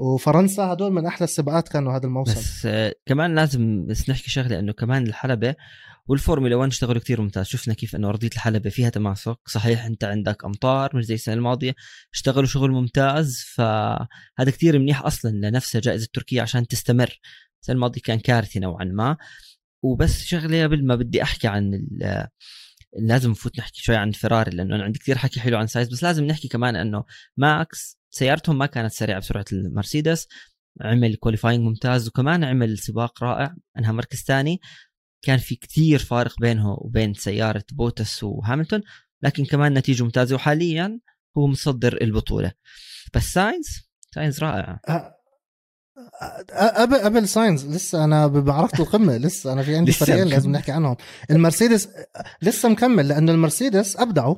وفرنسا 0.00 0.62
هدول 0.62 0.92
من 0.92 1.06
أحلى 1.06 1.24
السباقات 1.24 1.68
كانوا 1.68 1.96
هذا 1.96 2.06
الموسم. 2.06 2.40
بس 2.40 2.66
آه، 2.66 2.94
كمان 3.06 3.34
لازم 3.34 3.86
بس 3.86 4.10
نحكي 4.10 4.30
شغلة 4.30 4.58
إنه 4.58 4.72
كمان 4.72 5.06
الحلبة 5.06 5.54
والفورمولا 6.06 6.56
1 6.56 6.70
اشتغلوا 6.70 7.00
كثير 7.00 7.20
ممتاز. 7.20 7.46
شفنا 7.46 7.74
كيف 7.74 7.96
إنه 7.96 8.08
أرضية 8.08 8.28
الحلبة 8.34 8.70
فيها 8.70 8.88
تماسك. 8.88 9.36
صحيح 9.46 9.84
أنت 9.84 10.04
عندك 10.04 10.44
أمطار 10.44 10.96
مش 10.96 11.04
زي 11.04 11.14
السنة 11.14 11.34
الماضية. 11.34 11.74
اشتغلوا 12.12 12.46
شغل 12.46 12.70
ممتاز. 12.70 13.44
فهذا 13.54 14.50
كثير 14.50 14.78
منيح 14.78 15.04
أصلا 15.06 15.30
لنفسها 15.30 15.80
جائزه 15.80 16.08
تركيا 16.12 16.42
عشان 16.42 16.66
تستمر. 16.66 17.20
السنة 17.62 17.74
الماضية 17.74 18.00
كان 18.00 18.18
كارثي 18.18 18.58
نوعا 18.58 18.84
ما. 18.84 19.16
وبس 19.82 20.24
شغلة 20.24 20.62
قبل 20.62 20.86
ما 20.86 20.94
بدي 20.94 21.22
أحكي 21.22 21.48
عن 21.48 21.74
ال- 21.74 22.26
لازم 22.98 23.30
نفوت 23.30 23.58
نحكي 23.58 23.82
شوي 23.82 23.96
عن 23.96 24.10
فيراري 24.10 24.56
لأنه 24.56 24.76
أنا 24.76 24.84
عندي 24.84 24.98
كثير 24.98 25.18
حكي 25.18 25.40
حلو 25.40 25.58
عن 25.58 25.66
ساينز. 25.66 25.88
بس 25.88 26.02
لازم 26.02 26.24
نحكي 26.24 26.48
كمان 26.48 26.76
إنه 26.76 27.04
ماكس 27.36 27.99
سيارتهم 28.10 28.58
ما 28.58 28.66
كانت 28.66 28.92
سريعة 28.92 29.18
بسرعة 29.20 29.44
المرسيدس. 29.52 30.26
عمل 30.80 31.16
qualifying 31.16 31.64
ممتاز 31.64 32.08
وكمان 32.08 32.44
عمل 32.44 32.78
سباق 32.78 33.24
رائع. 33.24 33.54
أنهى 33.78 33.92
مركز 33.92 34.18
ثاني. 34.18 34.60
كان 35.22 35.38
في 35.38 35.56
كثير 35.56 35.98
فارق 35.98 36.40
بينه 36.40 36.72
وبين 36.80 37.14
سيارة 37.14 37.64
بوتس 37.72 38.22
وهاملتون 38.24 38.82
لكن 39.22 39.44
كمان 39.44 39.74
نتيجة 39.74 40.02
ممتازة 40.02 40.34
وحاليا 40.34 41.00
هو 41.38 41.46
متصدر 41.46 41.98
البطولة. 42.02 42.52
بس 43.14 43.22
ساينز؟ 43.22 43.66
ساينز 44.14 44.40
رائع. 44.40 44.80
أ- 44.90 44.92
أ- 44.92 46.80
قبل 46.80 46.96
قبل 46.96 47.28
ساينز 47.28 47.66
لسه 47.66 48.04
أنا 48.04 48.26
بمعركه 48.26 48.82
القمة 48.82 49.16
لسه 49.26 49.52
أنا 49.52 49.62
في 49.62 49.76
عندي 49.76 49.92
فريقين. 49.92 50.28
لازم 50.28 50.52
نحكي 50.52 50.72
عنهم. 50.72 50.96
المرسيدس 51.30 51.88
لسه 52.42 52.68
مكمل 52.68 53.08
لأنه 53.08 53.32
المرسيدس 53.32 53.96
أبدعوا. 53.96 54.36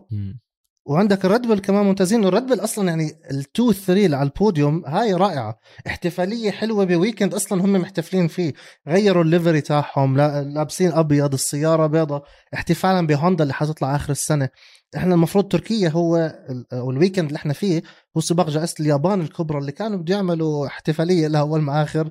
وعندك 0.87 1.25
الريد 1.25 1.43
بل 1.47 1.59
كمان 1.59 1.85
ممتازين. 1.87 2.25
والريد 2.25 2.47
بل 2.47 2.65
أصلا 2.65 2.89
يعني 2.89 3.13
ال 3.31 3.41
two 3.41 3.73
three 3.73 4.05
اللي 4.07 4.17
على 4.17 4.27
البوديوم 4.29 4.85
هاي 4.87 5.15
رائعة. 5.15 5.59
احتفالية 5.87 6.51
حلوة 6.51 6.85
ب 6.85 6.91
weekend 6.91 7.35
أصلا 7.35 7.65
هم 7.65 7.73
محتفلين 7.73 8.29
فيه. 8.29 8.53
غيروا 8.89 9.25
ال 9.25 9.30
livery 9.30 9.61
تاعهم 9.61 10.17
لا- 10.17 10.43
لابسين 10.43 10.93
أبيض 10.93 11.33
السيارة 11.33 11.87
بيضة. 11.87 12.23
احتفالا 12.55 13.07
بهوندا 13.07 13.43
اللي 13.43 13.55
حتطلع 13.55 13.97
آخر 13.97 14.11
السنة. 14.13 14.49
إحنا 14.97 15.15
المفروض 15.15 15.49
تركيا 15.49 15.89
هو 15.89 16.35
ال 16.73 16.80
weekend 16.80 17.27
اللي 17.27 17.37
إحنا 17.37 17.53
فيه 17.53 17.83
هو 18.17 18.21
سباق 18.21 18.51
جائزة 18.51 18.75
اليابان 18.81 19.21
الكبرى 19.21 19.59
اللي 19.59 19.73
كانوا 19.73 19.99
بده 19.99 20.15
يعملوا 20.15 20.67
احتفالية 20.67 21.27
لها 21.29 21.41
أول 21.41 21.61
ما 21.63 21.83
آخر. 21.83 22.11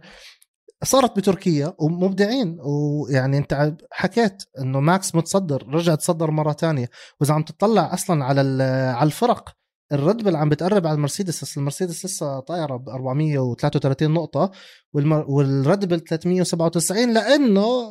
صارت 0.84 1.18
بتركيا 1.18 1.74
ومبدعين. 1.80 2.58
ويعني 2.62 3.38
انت 3.38 3.74
حكيت 3.92 4.44
انه 4.60 4.80
ماكس 4.80 5.16
متصدر 5.16 5.68
رجع 5.68 5.96
تصدر 5.96 6.32
مرة 6.32 6.52
تانية. 6.52 6.90
وإذا 7.20 7.34
عم 7.34 7.44
تطلع 7.44 7.94
أصلا 7.94 8.26
على 8.26 8.64
على 8.98 9.08
الفرق 9.08 9.50
الريد 9.92 10.18
بل 10.24 10.36
عم 10.36 10.50
بتقرب 10.50 10.88
على 10.88 10.96
المرسيدس. 10.96 11.42
بس 11.44 11.58
المرسيدس 11.58 12.06
لسه 12.06 12.40
طايرة 12.40 12.76
ب 12.76 12.90
433 12.90 14.12
نقطة 14.12 14.52
والمر... 14.94 15.26
والريد 15.32 15.86
بل 15.86 16.00
397 16.00 17.14
لأنه 17.14 17.90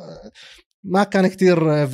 ما 0.84 1.04
كان 1.04 1.26
كتير 1.26 1.86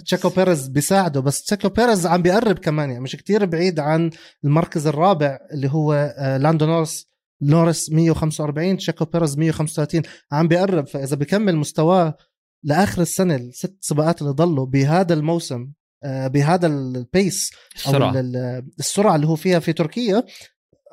تشيكو 0.00 0.28
بيريز 0.28 0.68
بيساعده. 0.68 1.20
بس 1.20 1.42
تشيكو 1.44 1.68
بيريز 1.68 2.06
عم 2.06 2.22
بيقرب 2.22 2.58
كمان. 2.58 2.90
يعني 2.90 3.02
مش 3.02 3.16
كتير 3.16 3.44
بعيد 3.44 3.80
عن 3.80 4.10
المركز 4.44 4.86
الرابع 4.86 5.38
اللي 5.52 5.68
هو 5.72 5.92
آه، 6.18 6.36
لاندو 6.36 6.66
نورس. 6.66 7.13
نورس 7.44 7.90
145 7.90 8.76
تشيكو 8.76 9.04
بيريز 9.04 9.38
135 9.38 10.02
عم 10.32 10.48
بيقرب 10.48 10.86
فإذا 10.86 11.16
بكمل 11.16 11.56
مستواه 11.56 12.16
لآخر 12.64 13.02
السنة 13.02 13.36
الست 13.36 13.76
سباقات 13.80 14.22
اللي 14.22 14.32
ضلوا 14.32 14.66
بهذا 14.66 15.14
الموسم 15.14 15.68
آه، 16.04 16.26
بهذا 16.26 16.66
ال 16.66 16.83
pace 16.83 17.50
أو 17.54 17.90
السرعة. 17.92 18.10
ال- 18.20 18.36
ال- 18.36 18.66
السرعة 18.78 19.16
اللي 19.16 19.26
هو 19.26 19.36
فيها 19.36 19.58
في 19.58 19.72
تركيا 19.72 20.24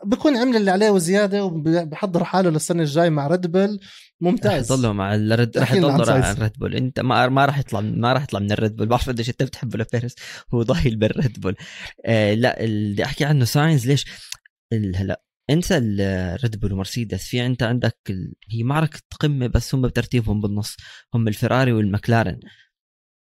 بكون 0.06 0.38
عمل 0.38 0.56
اللي 0.58 0.72
عليه 0.72 0.90
وزيادة 0.90 1.46
وبحضر 1.46 2.24
حاله 2.24 2.50
للسنة 2.50 2.84
الجاي 2.84 3.10
مع 3.10 3.28
ريد 3.28 3.48
رح 3.48 3.80
ممتاز. 4.22 4.72
يضلوا 4.72 4.94
مع 4.94 5.16
الريد 5.16 5.58
رح 5.58 5.74
يضلوا 5.74 5.92
مع. 6.20 6.32
الريد 6.32 6.52
بول 6.60 6.76
انت 6.76 7.00
ما 7.00 7.28
ما 7.30 7.46
راح 7.46 7.58
يطلع 7.60 7.82
ما 7.82 8.14
راح 8.14 8.24
يطلع 8.24 8.40
من 8.40 8.52
الريد 8.52 8.76
بول 8.76 8.88
بعرف 8.88 9.10
قديش 9.10 9.30
انت 9.30 9.44
بتحبه 9.44 9.78
لبيريز 9.78 10.16
هو 10.54 10.62
ضايل 10.64 10.96
بالريد 10.96 11.40
بول 11.42 11.56
آه 12.06 12.34
لا 12.34 12.64
اللي 12.64 13.04
أحكي 13.04 13.26
عنه 13.26 13.46
ساينز 13.46 13.88
ليش؟ 13.88 14.06
هلا 14.96 15.22
انسى 15.52 15.78
الريد 15.78 16.60
بول 16.60 16.74
ومرسيدس 16.74 17.24
في 17.28 17.46
انت 17.46 17.64
عندك 17.64 17.98
ال... 18.10 18.34
هي 18.50 18.64
معركه 18.64 19.00
قمة 19.20 19.48
بس 19.48 19.76
هم 19.76 19.82
بترتيبهم 19.82 20.42
بالنص 20.42 20.78
هم 21.14 21.28
الفراري 21.28 21.74
والمكلارن 21.74 22.40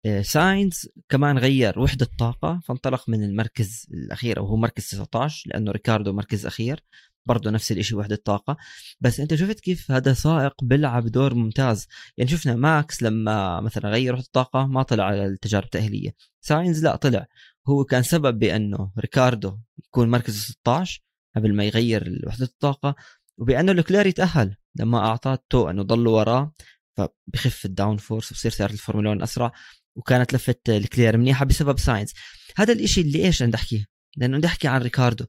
آه، 0.06 0.22
ساينز 0.22 0.90
كمان 1.10 1.38
غير 1.38 1.80
وحدة 1.80 2.08
طاقة 2.20 2.62
فانطلق 2.66 3.10
من 3.10 3.24
المركز 3.24 3.88
الأخير 3.94 4.40
أو 4.40 4.46
هو 4.46 4.56
مركز 4.58 4.88
19 4.88 5.50
لأنه 5.50 5.72
ريكاردو 5.72 6.14
مركز 6.14 6.46
أخير 6.46 6.84
برضه 7.28 7.52
نفس 7.52 7.72
الشيء 7.72 7.98
وحدة 7.98 8.16
طاقة. 8.16 8.58
بس 9.02 9.20
أنت 9.20 9.36
شفت 9.36 9.60
كيف 9.60 9.92
هذا 9.92 10.14
سائق 10.14 10.64
بيلعب 10.64 11.06
دور 11.06 11.34
ممتاز؟ 11.36 11.88
يعني 12.18 12.30
شفنا 12.32 12.56
ماكس 12.56 13.04
لما 13.04 13.62
مثلا 13.62 13.90
غير 13.90 14.14
وحدة 14.14 14.26
الطاقة 14.26 14.68
ما 14.68 14.84
طلع 14.84 15.04
على 15.04 15.26
التجارب 15.26 15.66
التأهيلية. 15.66 16.16
ساينز 16.42 16.84
لا 16.84 16.96
طلع 16.96 17.26
هو 17.70 17.84
كان 17.84 18.04
سبب 18.04 18.40
بأنه 18.40 18.92
ريكاردو 19.00 19.60
يكون 19.86 20.10
مركز 20.10 20.38
16 20.42 21.07
قبل 21.36 21.56
ما 21.56 21.64
يغير 21.66 22.22
وحدة 22.28 22.46
الطاقة 22.46 22.96
وبأنه 23.38 23.72
لوكلير 23.72 24.08
يتأهل 24.08 24.56
لما 24.76 24.98
أعطاه 24.98 25.40
tow 25.50 25.70
أنه 25.70 25.84
ضل 25.84 26.08
وراه 26.08 26.54
فبخف 26.98 27.66
ال 27.66 27.98
downforce 27.98 28.32
وبصير 28.32 28.52
سيارة 28.52 28.72
الفورمولا 28.72 29.10
1 29.10 29.22
أسرع 29.22 29.52
وكانت 29.98 30.34
لفة 30.34 30.56
لوكلير 30.70 31.18
منيحة 31.18 31.46
بسبب 31.46 31.80
ساينز. 31.80 32.14
هذا 32.58 32.74
الإشي 32.74 33.02
اللي 33.02 33.26
إيش 33.26 33.44
بدي 33.44 33.56
أحكيه 33.56 33.86
لأنه 34.18 34.38
بدي 34.38 34.48
أحكي 34.48 34.68
عن 34.68 34.82
ريكاردو. 34.82 35.26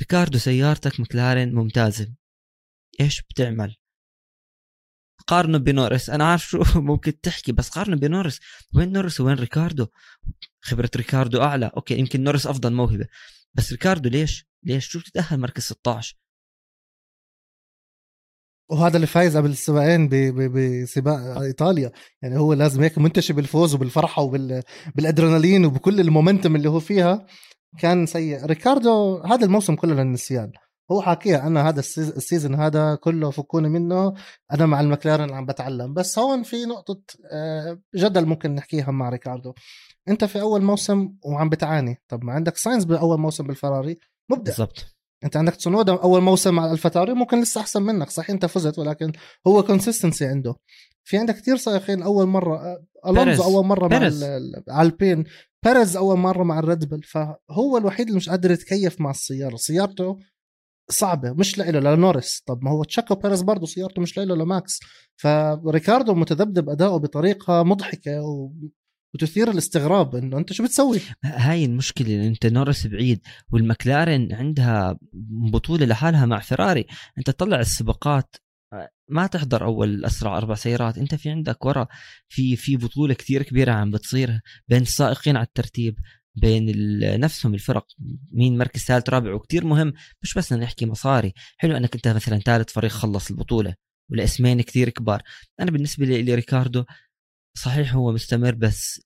ريكاردو 0.00 0.38
سيارتك 0.38 1.00
مكلارين 1.00 1.54
ممتازة. 1.54 2.14
إيش 3.00 3.22
بتعمل؟ 3.22 3.76
قارنه 5.26 5.58
بنورس. 5.58 6.10
أنا 6.10 6.24
عارف 6.30 6.46
شو 6.48 6.62
ممكن 6.80 7.20
تحكي 7.20 7.52
بس 7.52 7.68
قارنه 7.68 7.96
بنورس. 7.96 8.40
وين 8.74 8.92
نورس 8.92 9.20
وين 9.20 9.36
ريكاردو؟ 9.36 9.86
خبرة 10.60 10.90
ريكاردو 10.96 11.42
أعلى. 11.42 11.70
أوكي 11.76 11.98
يمكن 11.98 12.24
نورس 12.24 12.46
أفضل 12.46 12.72
موهبة. 12.72 13.06
بس 13.54 13.72
ريكاردو 13.72 14.08
ليش؟ 14.08 14.46
ليش 14.64 14.88
شو 14.88 14.98
بتتاهل 14.98 15.40
مركز 15.40 15.62
16 15.62 16.16
وهذا 18.70 18.96
اللي 18.96 19.06
فايز 19.06 19.36
قبل 19.36 19.50
السباقين 19.50 20.08
بسباق 20.54 21.38
إيطاليا. 21.38 21.92
يعني 22.22 22.38
هو 22.38 22.52
لازم 22.52 22.82
هيك 22.82 22.98
منتشي 22.98 23.32
بالفوز 23.32 23.74
وبالفرحة 23.74 24.22
وبالادرينالين 24.22 25.64
وبكل 25.64 26.00
ال 26.00 26.06
momentum 26.06 26.56
اللي 26.56 26.68
هو 26.68 26.80
فيها. 26.80 27.26
كان 27.78 28.06
سيء. 28.06 28.44
ريكاردو 28.46 29.18
هذا 29.18 29.44
الموسم 29.46 29.74
كله 29.74 29.94
للنسيان. 29.94 30.52
هو 30.90 31.02
حاكيها 31.02 31.46
أنا 31.46 31.68
هذا 31.68 31.80
ال 31.80 31.91
season 31.91 32.54
هذا 32.54 32.94
كله 32.94 33.30
فكوني 33.30 33.68
منه. 33.68 34.14
أنا 34.52 34.66
مع 34.66 34.80
المكلارن 34.80 35.34
عم 35.34 35.46
بتعلم. 35.46 35.94
بس 35.94 36.18
هون 36.18 36.42
في 36.42 36.64
نقطة 36.64 37.00
آه، 37.32 37.80
جدل 37.96 38.26
ممكن 38.26 38.54
نحكيها 38.54 38.90
مع 38.90 39.08
ريكاردو. 39.08 39.54
أنت 40.08 40.24
في 40.24 40.40
أول 40.40 40.62
موسم 40.62 41.14
وعم 41.24 41.48
بتعاني. 41.48 42.02
طب 42.08 42.24
ما 42.24 42.32
عندك 42.32 42.56
ساينز 42.56 42.84
بأول 42.84 43.20
موسم 43.20 43.46
بالفراري. 43.46 43.98
مبدع. 44.30 44.42
بالضبط. 44.42 44.86
أنت 45.24 45.36
عندك 45.36 45.56
تسونودا 45.56 45.92
أول 45.92 46.20
موسم 46.20 46.54
مع 46.54 46.72
الفا 46.72 46.86
تاوري 46.86 47.14
ممكن 47.14 47.42
لسه 47.42 47.60
أحسن 47.60 47.82
منك 47.82 48.10
صحيح 48.10 48.30
أنت 48.30 48.46
فزت 48.46 48.78
ولكن 48.78 49.12
هو 49.46 49.62
consistency 49.62 50.26
عنده. 50.26 50.54
في 51.04 51.18
عندك 51.18 51.36
كثير 51.36 51.56
سائقين 51.56 52.02
أول 52.02 52.26
مرة 52.26 52.82
الونزو 53.06 53.42
أول 53.42 53.64
مرة 53.66 53.88
بيرز. 53.88 54.24
مع 54.68 54.82
ألبين. 54.82 55.24
بيريز 55.64 55.96
أول 55.96 56.18
مرة 56.18 56.42
مع 56.42 56.58
الريد 56.58 56.88
بول 56.88 57.02
فهو 57.02 57.78
الوحيد 57.78 58.06
اللي 58.06 58.16
مش 58.16 58.28
قادر 58.28 58.50
يتكيف 58.50 59.00
مع 59.00 59.10
السيارة. 59.10 59.56
سيارته 59.56 60.18
صعبة 60.90 61.32
مش 61.32 61.58
لإله 61.58 61.94
لنوريس 61.94 62.42
طب 62.46 62.64
ما 62.64 62.70
هو 62.70 62.84
تشيكو 62.84 63.14
بيريز 63.14 63.42
برضه 63.42 63.66
سيارته 63.66 64.02
مش 64.02 64.18
لإله 64.18 64.34
لماكس 64.34 64.80
فريكاردو 65.16 66.14
متذبذب 66.14 66.68
أداؤه 66.70 66.98
بطريقة 66.98 67.62
مضحكة. 67.62 68.22
وتثير 69.14 69.50
الاستغراب 69.50 70.16
إنه 70.16 70.38
أنت 70.38 70.52
شو 70.52 70.64
بتسوي؟ 70.64 71.00
هاي 71.24 71.64
المشكلة 71.64 72.26
أنت 72.26 72.46
نوريس 72.46 72.86
بعيد 72.86 73.20
والمكلارن 73.52 74.32
عندها 74.32 74.98
بطولة 75.52 75.86
لحالها 75.86 76.26
مع 76.26 76.40
فيراري. 76.40 76.86
أنت 77.18 77.30
تطلع 77.30 77.60
السباقات 77.60 78.36
ما 79.08 79.26
تحضر 79.26 79.64
أول 79.64 80.04
أسرع 80.04 80.38
أربع 80.38 80.54
سيارات. 80.54 80.98
أنت 80.98 81.14
في 81.14 81.30
عندك 81.30 81.64
ورا 81.64 81.86
في 82.28 82.56
في 82.56 82.76
بطولة 82.76 83.14
كثير 83.14 83.42
كبيرة 83.42 83.72
عم 83.72 83.90
بتصير 83.90 84.40
بين 84.68 84.82
السائقين 84.82 85.36
على 85.36 85.46
الترتيب 85.46 85.98
بين 86.34 86.72
نفسهم 87.20 87.54
الفرق 87.54 87.86
مين 88.32 88.58
مركز 88.58 88.80
ثالث 88.80 89.10
رابع 89.10 89.34
وكتير 89.34 89.64
مهم. 89.64 89.92
مش 90.22 90.34
بس 90.34 90.52
نحكي 90.52 90.86
مصاري. 90.86 91.32
حلو 91.56 91.76
أنك 91.76 91.94
أنت 91.94 92.08
مثلا 92.08 92.38
ثالث 92.38 92.70
فريق 92.70 92.90
خلص 92.90 93.30
البطولة 93.30 93.74
والاسمين 94.10 94.60
كثير 94.62 94.88
كبار. 94.88 95.22
أنا 95.60 95.70
بالنسبة 95.70 96.06
لي 96.06 96.34
ريكاردو 96.34 96.84
صحيح 97.56 97.94
هو 97.94 98.12
مستمر 98.12 98.54
بس 98.54 99.00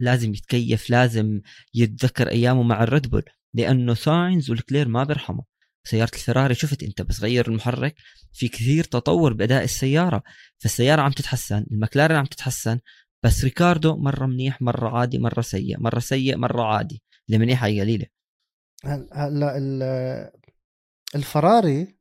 لازم 0.00 0.34
يتكيف 0.34 0.90
لازم 0.90 1.40
يتذكر 1.74 2.28
أيامه 2.28 2.62
مع 2.62 2.82
الريد 2.82 3.10
بول 3.10 3.24
لأنه 3.54 3.94
ساينز 3.94 4.50
ولوكلير 4.50 4.88
ما 4.88 5.04
بيرحموا 5.04 5.44
سيارة 5.84 6.10
الفراري 6.14 6.54
شفت 6.54 6.82
أنت 6.82 7.02
بس 7.02 7.20
غير 7.20 7.48
المحرك 7.48 7.94
في 8.32 8.48
كثير 8.48 8.84
تطور 8.84 9.32
بأداء 9.32 9.64
السيارة 9.64 10.22
فالسيارة 10.58 11.02
عم 11.02 11.10
تتحسن 11.10 11.66
المكلارن 11.70 12.16
عم 12.16 12.24
تتحسن 12.24 12.78
بس 13.24 13.44
ريكاردو 13.44 13.96
مرة 13.96 14.26
منيح 14.26 14.62
مرة 14.62 14.98
عادي 14.98 15.18
مرة 15.18 15.40
سيء 15.40 15.80
مرة 15.80 15.98
سيء 15.98 16.36
مرة 16.36 16.62
عادي. 16.62 17.02
اللي 17.28 17.38
منيحة 17.38 17.66
هي 17.66 17.80
قليلة. 17.80 18.06
هلا 18.84 20.32
الفراري 21.14 21.98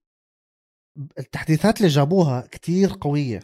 التحديثات 1.20 1.78
اللي 1.78 1.88
جابوها 1.88 2.48
كتير 2.52 2.98
قوية. 3.02 3.40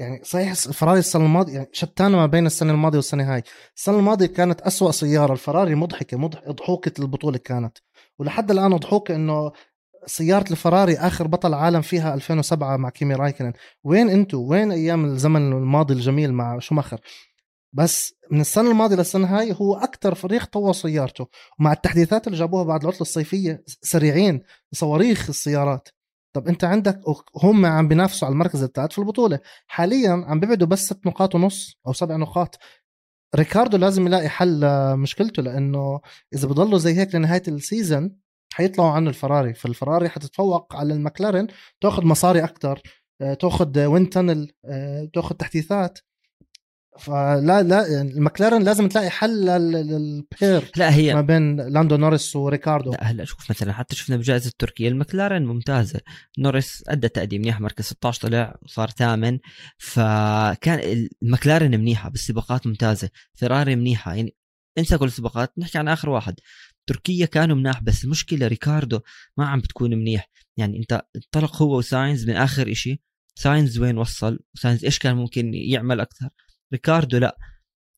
يعني 0.00 0.20
صحيح 0.24 0.50
الفراري 0.50 0.98
السنة 0.98 1.24
الماضية 1.24 1.52
يعني 1.54 1.68
شتانة 1.72 2.16
ما 2.16 2.26
بين 2.26 2.46
السنة 2.46 2.72
الماضية 2.72 2.98
والسنة 2.98 3.34
هاي. 3.34 3.42
السنة 3.76 3.98
الماضية 3.98 4.26
كانت 4.26 4.60
أسوأ 4.60 4.90
سيارة 4.90 5.32
الفراري 5.32 5.74
مضحكة 5.74 6.16
مضح... 6.16 6.48
ضحوكة 6.48 6.92
البطولة 7.02 7.38
كانت. 7.38 7.78
ولحد 8.18 8.50
الآن 8.50 8.76
ضحوكة 8.76 9.14
إنه 9.14 9.52
سيارة 10.06 10.50
الفراري 10.50 10.96
آخر 10.96 11.26
بطل 11.26 11.54
عالم 11.54 11.80
فيها 11.80 12.14
2007 12.14 12.76
مع 12.76 12.90
كيمي 12.90 13.14
رايكنن. 13.14 13.52
وين 13.84 14.10
أنتوا 14.10 14.50
وين 14.50 14.72
أيام 14.72 15.04
الزمن 15.04 15.52
الماضي 15.52 15.94
الجميل 15.94 16.32
مع 16.32 16.58
شوماخر؟ 16.58 17.00
بس 17.72 18.14
من 18.30 18.40
السنة 18.40 18.70
الماضية 18.70 18.96
للسنة 18.96 19.38
هاي 19.38 19.54
هو 19.60 19.76
أكثر 19.76 20.14
فريق 20.14 20.44
طور 20.44 20.72
سيارته. 20.72 21.28
ومع 21.60 21.72
التحديثات 21.72 22.26
اللي 22.26 22.38
جابوها 22.38 22.64
بعد 22.64 22.80
العطلة 22.80 23.00
الصيفية 23.00 23.64
سريعين 23.66 24.42
صواريخ 24.72 25.28
السيارات. 25.28 25.88
طب 26.32 26.48
انت 26.48 26.64
عندك 26.64 27.00
هم 27.36 27.66
عم 27.66 27.88
بينافسوا 27.88 28.26
على 28.28 28.32
المركز 28.32 28.62
الثالث 28.62 28.92
في 28.92 28.98
البطولة. 28.98 29.40
حاليا 29.66 30.10
عم 30.28 30.40
بيبعدوا 30.40 30.66
بس 30.66 30.86
ست 30.86 31.06
نقاط 31.06 31.34
ونص 31.34 31.76
أو 31.86 31.92
سبع 31.92 32.16
نقاط. 32.16 32.58
ريكاردو 33.36 33.76
لازم 33.76 34.06
يلاقي 34.06 34.28
حل 34.28 34.60
لمشكلته 34.60 35.42
لأنه 35.42 36.00
إذا 36.34 36.48
بضلوا 36.48 36.78
زي 36.78 36.94
هيك 36.94 37.14
لنهاية 37.14 37.42
ال 37.48 37.58
season 37.58 38.16
حيطلعوا 38.52 38.90
عنه 38.90 39.08
الفراري. 39.10 39.54
فالفراري 39.54 40.08
حتتفوق 40.08 40.76
على 40.76 40.94
المكلارن 40.94 41.46
تاخذ 41.80 42.04
مصاري 42.04 42.44
أكثر 42.44 42.82
آه، 43.22 43.34
تاخذ 43.34 43.84
wind 43.86 44.10
tunnel 44.10 44.52
آه، 44.64 45.10
تاخذ 45.14 45.34
تحديثات. 45.34 45.98
فلا 46.98 47.62
لا 47.62 47.86
يعني 47.86 48.10
المكلارن 48.10 48.62
لازم 48.62 48.88
تلاقي 48.88 49.10
حل 49.10 49.46
لل 49.46 49.87
pair 49.87 50.70
لا 50.76 50.94
هي 50.94 51.14
ما 51.14 51.20
بين 51.20 51.56
لاندو 51.56 51.96
نوريس 51.96 52.36
وريكاردو. 52.36 52.90
لا 52.90 53.04
هلا 53.04 53.24
شوف 53.24 53.50
مثلا 53.50 53.72
حتى 53.72 53.96
شفنا 53.96 54.16
بجائزة 54.16 54.52
تركيا 54.58 54.88
المكلارن 54.88 55.46
ممتازة. 55.46 56.00
نوريس 56.38 56.84
أدى 56.88 57.08
تقديم 57.08 57.40
منيح 57.40 57.60
مركز 57.60 57.84
16 57.84 58.20
طلع 58.22 58.58
وصار 58.62 58.90
ثامن. 58.90 59.38
فكان 59.78 61.06
المكلارن 61.22 61.70
منيحة 61.70 62.10
بالسباقات 62.10 62.66
ممتازة. 62.66 63.10
فيراري 63.34 63.76
منيحة 63.76 64.14
يعني 64.14 64.34
انسى 64.78 64.98
كل 64.98 65.06
السباقات. 65.06 65.52
نحكي 65.58 65.78
عن 65.78 65.88
آخر 65.88 66.10
واحد. 66.10 66.34
تركيا 66.86 67.26
كانوا 67.26 67.56
مناح 67.56 67.82
بس 67.82 68.04
المشكلة 68.04 68.46
ريكاردو 68.46 69.00
ما 69.36 69.46
عم 69.46 69.60
بتكون 69.60 69.90
منيح. 69.90 70.28
يعني 70.56 70.78
انت 70.78 71.02
انطلق 71.16 71.62
هو 71.62 71.78
وساينز 71.78 72.28
من 72.28 72.36
آخر 72.36 72.70
إشي. 72.72 73.02
ساينز 73.34 73.78
وين 73.78 73.98
وصل؟ 73.98 74.38
ساينز 74.54 74.84
إيش 74.84 74.98
كان 74.98 75.16
ممكن 75.16 75.54
يعمل 75.54 76.00
أكثر؟ 76.00 76.28
ريكاردو 76.72 77.18
لا. 77.18 77.38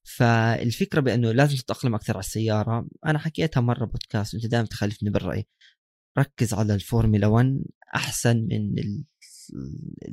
فالفكرة 0.05 1.01
بأنه 1.01 1.33
لازم 1.33 1.57
تتأقلم 1.57 1.95
أكثر 1.95 2.13
على 2.13 2.21
السيارة. 2.21 2.87
أنا 3.07 3.19
حكيتها 3.19 3.61
مرة 3.61 3.85
بودكاست 3.85 4.35
وانت 4.35 4.47
دائما 4.47 4.67
تخالفني 4.67 5.11
بالرأي. 5.11 5.47
ركز 6.19 6.55
على 6.55 6.75
الفورمولا 6.75 7.27
1 7.27 7.59
أحسن 7.95 8.37
من 8.37 8.79
ال... 8.79 9.05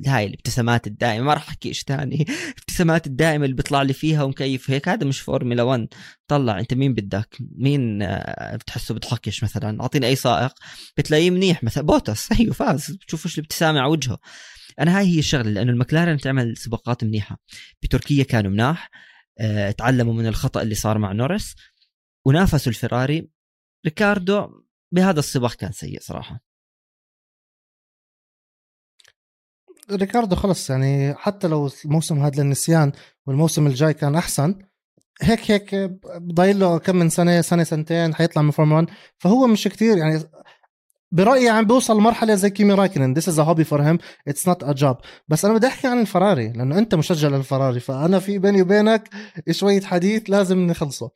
هاي 0.06 0.26
الابتسامات 0.26 0.86
الدائمة. 0.86 1.24
ما 1.24 1.34
راح 1.34 1.48
أحكي 1.48 1.68
إيش 1.68 1.82
ثاني 1.82 2.26
الابتسامات 2.28 3.06
الدائمة 3.10 3.44
اللي 3.44 3.56
بيطلع 3.56 3.82
لي 3.82 3.92
فيها 3.92 4.22
ومكيف 4.22 4.70
هيك 4.70 4.88
هذا 4.88 5.06
مش 5.06 5.20
فورمولا 5.20 5.62
1 5.62 5.88
طلع 6.28 6.58
أنت 6.60 6.74
مين 6.74 6.94
بدك؟ 6.94 7.36
مين 7.56 8.02
آه، 8.02 8.56
بتحسه 8.56 8.94
بضحكش 8.94 9.44
مثلا؟ 9.44 9.82
أعطيني 9.82 10.06
أي 10.06 10.16
سائق 10.16 10.54
بتلاقيه 10.96 11.30
منيح 11.30 11.64
مثلا. 11.64 11.84
بوتس 11.84 12.32
أيوه 12.32 12.52
فاز. 12.52 12.90
بتشوف 12.90 13.26
إيش 13.26 13.38
الابتسامة 13.38 13.80
على 13.80 13.90
وجهه. 13.90 14.18
أنا 14.80 14.98
هاي 14.98 15.06
هي 15.06 15.18
الشغلة 15.18 15.50
لأنه 15.50 15.72
المكلارن 15.72 16.18
تعمل 16.18 16.56
سباقات 16.56 17.04
منيحة. 17.04 17.38
بتركيا 17.82 18.24
كانوا 18.24 18.50
مناح 18.50 18.90
آه 19.40 19.70
تعلموا 19.70 20.14
من 20.14 20.26
الخطأ 20.26 20.62
اللي 20.62 20.74
صار 20.74 20.98
مع 20.98 21.12
نوريس 21.12 21.56
ونافسوا 22.26 22.72
الفراري. 22.72 23.30
ريكاردو 23.84 24.48
بهذا 24.92 25.18
السباق 25.18 25.54
كان 25.54 25.72
سيء 25.72 26.00
صراحة. 26.00 26.40
ريكاردو 29.92 30.36
خلص 30.36 30.70
يعني 30.70 31.14
حتى 31.14 31.48
لو 31.48 31.70
الموسم 31.84 32.18
هذا 32.18 32.42
للنسيان 32.42 32.92
والموسم 33.26 33.66
الجاي 33.66 33.94
كان 33.94 34.14
أحسن 34.16 34.58
هيك 35.22 35.50
هيك 35.50 35.74
بضايل 36.04 36.60
له 36.60 36.78
كم 36.78 36.96
من 36.96 37.08
سنة 37.08 37.40
سنة 37.40 37.64
سنتين 37.64 38.14
حيطلع 38.14 38.42
من 38.42 38.50
فورمولا 38.50 38.86
1 38.86 38.96
فهو 39.18 39.46
مش 39.46 39.64
كتير 39.64 39.96
يعني 39.96 40.22
برأيي 41.12 41.48
عم 41.48 41.64
بيوصل 41.64 41.96
لمرحلة 41.96 42.34
زي 42.34 42.50
كيمي 42.50 42.74
رايكونن 42.74 43.14
this 43.20 43.24
is 43.24 43.38
a 43.38 43.44
hobby 43.44 43.64
for 43.64 43.78
him. 43.78 43.98
It's 44.32 44.46
not 44.46 44.68
a 44.68 44.74
job. 44.74 44.96
بس 45.28 45.44
أنا 45.44 45.54
بدي 45.54 45.66
أحكي 45.66 45.86
عن 45.86 46.00
الفراري 46.00 46.52
لأنه 46.52 46.78
أنت 46.78 46.94
مشجع 46.94 47.28
للفراري 47.28 47.80
فأنا 47.80 48.18
في 48.18 48.38
بيني 48.38 48.62
وبينك 48.62 49.08
شوية 49.50 49.80
حديث 49.80 50.30
لازم 50.30 50.58
نخلصه. 50.58 51.10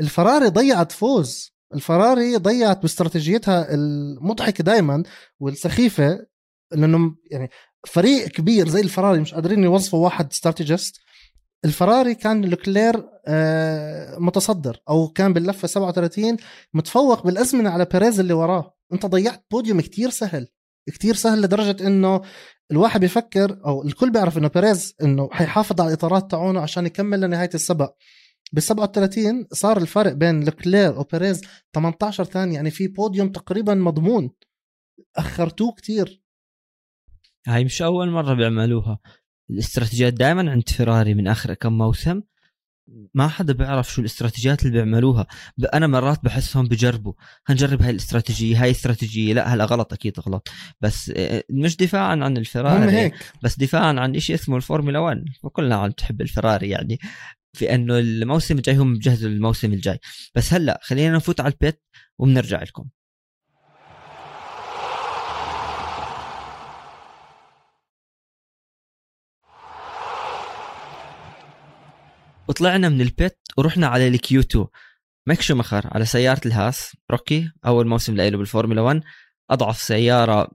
الفراري 0.00 0.48
ضيعت 0.48 0.92
فوز. 0.92 1.52
الفراري 1.74 2.36
ضيعت 2.36 2.82
باستراتيجيتها 2.82 3.74
المضحكة 3.74 4.64
دائما 4.64 5.02
والسخيفة 5.40 6.26
لأنه 6.72 7.14
يعني 7.30 7.50
فريق 7.86 8.28
كبير 8.28 8.68
زي 8.68 8.80
الفراري 8.80 9.20
مش 9.20 9.34
قادرين 9.34 9.64
يوظفوا 9.64 10.04
واحد 10.04 10.30
strategist 10.30 11.00
الفراري 11.64 12.14
كان 12.14 12.44
لوكلير 12.44 13.08
آه، 13.26 14.18
متصدر 14.18 14.82
أو 14.88 15.08
كان 15.08 15.32
باللفة 15.32 15.68
37 15.68 16.36
متفوق 16.74 17.26
بالأزمنة 17.26 17.70
على 17.70 17.84
بيريز 17.84 18.20
اللي 18.20 18.32
وراه. 18.32 18.76
أنت 18.92 19.06
ضيعت 19.06 19.44
بوديوم 19.50 19.80
كتير 19.80 20.10
سهل 20.10 20.48
كتير 20.88 21.14
سهل 21.14 21.42
لدرجة 21.42 21.86
إنه 21.86 22.20
الواحد 22.70 23.00
بيفكر 23.00 23.60
أو 23.66 23.82
الكل 23.82 24.10
بيعرف 24.10 24.38
إنه 24.38 24.48
بيريز 24.48 24.94
إنه 25.02 25.28
حيحافظ 25.32 25.80
على 25.80 25.88
الإطارات 25.88 26.30
تاعونه 26.30 26.60
عشان 26.60 26.86
يكمل 26.86 27.20
لنهاية 27.20 27.50
السبق 27.54 27.94
بال 28.52 28.62
37 28.62 29.46
صار 29.52 29.76
الفرق 29.76 30.12
بين 30.12 30.44
لوكلير 30.44 30.98
وبيريز 30.98 31.42
18 31.74 32.24
ثانية 32.24 32.54
يعني 32.54 32.70
في 32.70 32.88
بوديوم 32.88 33.28
تقريبا 33.28 33.74
مضمون. 33.74 34.30
أخرتوه 35.16 35.72
كتير. 35.72 36.22
هاي 37.46 37.64
مش 37.64 37.82
أول 37.82 38.10
مرة 38.10 38.34
بيعملوها. 38.34 38.98
الاستراتيجيات 39.50 40.12
دائما 40.12 40.50
عند 40.50 40.68
فيراري 40.68 41.14
من 41.14 41.28
آخر 41.28 41.54
كم 41.54 41.72
موسم. 41.78 42.22
ما 43.14 43.28
حدا 43.28 43.52
بيعرف 43.52 43.92
شو 43.92 44.00
الاستراتيجيات 44.00 44.62
اللي 44.62 44.72
بيعملوها. 44.72 45.26
أنا 45.74 45.86
مرات 45.86 46.24
بحسهم 46.24 46.66
بجربوا. 46.66 47.12
هنجرب 47.46 47.82
هاي 47.82 47.90
الاستراتيجية 47.90 48.62
هاي 48.62 48.70
استراتيجيه 48.70 49.34
لا 49.34 49.54
هلا 49.54 49.64
غلط 49.64 49.92
أكيد 49.92 50.20
غلط. 50.20 50.48
بس 50.80 51.12
آه، 51.16 51.44
مش 51.50 51.76
دفاعا 51.76 52.16
عن 52.24 52.36
الفيراري. 52.36 52.92
هيك. 52.92 53.14
بس 53.42 53.58
دفاعا 53.58 54.00
عن 54.00 54.20
شيء 54.20 54.36
اسمه 54.36 54.56
الفورمولا 54.56 54.98
1 54.98 55.24
وكلنا 55.42 55.76
عم 55.76 55.90
تحب 55.90 56.20
الفيراري 56.20 56.68
يعني. 56.68 56.98
في 57.52 57.74
إنه 57.74 57.98
الموسم 57.98 58.56
الجاي 58.56 58.76
هم 58.76 58.94
بجهزوا 58.94 59.30
الموسم 59.30 59.72
الجاي. 59.72 59.98
بس 60.34 60.54
هلا 60.54 60.80
خلينا 60.82 61.16
نفوت 61.16 61.40
على 61.40 61.52
ال 61.52 61.60
pit 61.60 61.82
وبنرجع 62.18 62.62
لكم. 62.62 62.84
وطلعنا 72.50 72.88
من 72.88 73.00
ال 73.00 73.10
pit 73.10 73.38
ورحنا 73.56 73.86
على 73.86 74.08
ال 74.08 74.40
Q2 74.40 74.66
ميك 75.26 75.40
شومخر 75.40 75.86
على 75.94 76.04
سيارة 76.04 76.40
الهاس 76.46 76.96
rookie 77.10 77.50
أول 77.66 77.86
موسم 77.86 78.16
له 78.16 78.30
بالفورمولا 78.30 78.80
1 78.80 79.02
أضعف 79.50 79.78
سيارة 79.78 80.50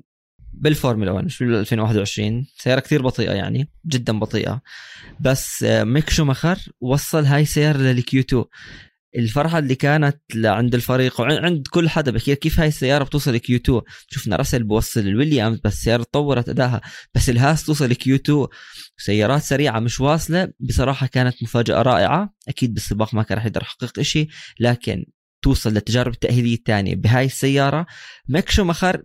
بالفورمولا 0.54 1.12
1 1.12 1.26
مش 1.26 1.44
بال 1.44 1.56
2021 1.56 2.46
سيارة 2.58 2.80
كثير 2.80 3.02
بطيئة 3.02 3.32
يعني 3.32 3.70
جدا 3.86 4.20
بطيئة. 4.20 4.62
بس 5.20 5.64
آه، 5.64 5.84
ميك 5.84 6.10
شومخر 6.10 6.58
وصل 6.82 7.26
هاي 7.26 7.42
السيارة 7.42 7.78
للكيو 7.78 8.22
2 8.22 8.44
الفرحة 9.18 9.60
اللي 9.60 9.76
كانت 9.76 10.18
عند 10.36 10.76
الفريق 10.76 11.22
وعند 11.22 11.68
كل 11.68 11.90
حدا 11.90 12.12
بحكي 12.12 12.36
كيف 12.36 12.60
هاي 12.60 12.68
السيارة 12.68 13.04
بتوصل 13.04 13.38
Q2 13.38 13.82
شفنا 14.10 14.36
راسل 14.36 14.64
بوصل 14.64 15.00
الويليامز 15.00 15.60
بس 15.64 15.74
السيارة 15.74 16.04
تطورت 16.04 16.50
أداءها 16.50 16.82
بس 17.16 17.30
الهاس 17.30 17.66
توصل 17.66 17.94
Q2 17.94 18.48
سيارات 18.98 19.42
سريعة 19.42 19.80
مش 19.80 20.02
واصلة 20.02 20.52
بصراحة 20.60 21.08
كانت 21.08 21.44
مفاجأة 21.44 21.82
رائعة. 21.82 22.34
أكيد 22.48 22.74
بالسباق 22.74 23.14
ما 23.14 23.24
كان 23.24 23.38
رح 23.38 23.46
يقدر 23.46 23.62
يحقق 23.62 24.02
شيء 24.02 24.28
لكن 24.60 25.06
توصل 25.42 25.74
للتجارب 25.74 26.14
التأهيلية 26.14 26.56
الثانية 26.56 26.96
بهاي 26.96 27.26
السيارة. 27.26 27.86
ميك 28.30 28.50
شومخر 28.50 29.04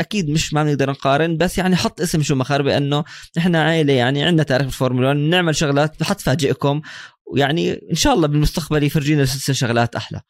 أكيد 0.00 0.30
مش 0.30 0.54
ما 0.54 0.64
بنقدر 0.64 0.90
نقارن 0.90 1.36
بس 1.36 1.58
يعني 1.58 1.76
حط 1.76 2.00
اسم 2.00 2.22
شومخر 2.22 2.62
بأنه 2.62 3.04
إحنا 3.38 3.62
عائلة 3.62 3.92
يعني 3.92 4.24
عندنا 4.24 4.42
تاريخ 4.42 4.66
الفورمولا 4.66 5.08
1 5.08 5.18
بنعمل 5.18 5.56
شغلات 5.56 6.02
حتفاجئكم 6.02 6.80
ويعني 7.32 7.72
إن 7.90 7.94
شاء 7.94 8.14
الله 8.14 8.28
بالمستقبل 8.28 8.82
يفرجينا 8.82 9.24
سلسلة 9.24 9.54
شغلات 9.54 9.96
أحلى. 9.96 10.20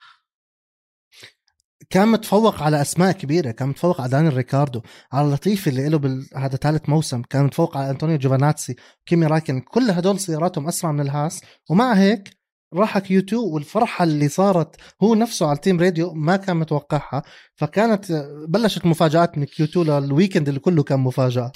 كان 1.90 2.08
متفوق 2.08 2.62
على 2.62 2.80
أسماء 2.80 3.12
كبيرة 3.12 3.50
كان 3.50 3.68
متفوق 3.68 4.00
على 4.00 4.10
دانيال 4.10 4.34
ريكاردو 4.34 4.82
على 5.12 5.28
لطيفي 5.28 5.70
اللي 5.70 5.88
له 5.88 5.98
بال... 5.98 6.28
هذا 6.36 6.56
ثالث 6.56 6.88
موسم 6.88 7.22
كان 7.22 7.44
متفوق 7.44 7.76
على 7.76 7.90
أنطونيو 7.90 8.18
جوفاناتسي 8.18 8.76
كيمي 9.06 9.26
رايكونن 9.26 9.60
كل 9.60 9.90
هدول 9.90 10.20
سياراتهم 10.20 10.68
أسرع 10.68 10.92
من 10.92 11.00
الهاس. 11.00 11.40
ومع 11.70 11.92
هيك 11.92 12.38
راح 12.74 12.98
Q2 12.98 13.42
والفرحة 13.42 14.04
اللي 14.04 14.28
صارت 14.28 14.76
هو 15.02 15.14
نفسه 15.14 15.46
على 15.46 15.56
ال 15.56 15.61
team 15.61 15.80
radio 15.80 16.14
ما 16.14 16.36
كان 16.36 16.56
متوقعها 16.56 17.22
فكانت 17.56 18.28
بلشت 18.48 18.86
مفاجآت 18.86 19.38
من 19.38 19.44
Q2 19.44 19.86
للويكند 19.86 20.48
اللي 20.48 20.60
كله 20.60 20.82
كان 20.82 21.00
مفاجأة. 21.00 21.52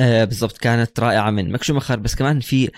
آه 0.00 0.24
بالضبط 0.24 0.58
كانت 0.58 1.00
رائعة 1.00 1.30
من 1.30 1.52
مكشو 1.52 1.74
مخر 1.74 1.98
بس 1.98 2.14
كمان 2.14 2.40
في 2.40 2.70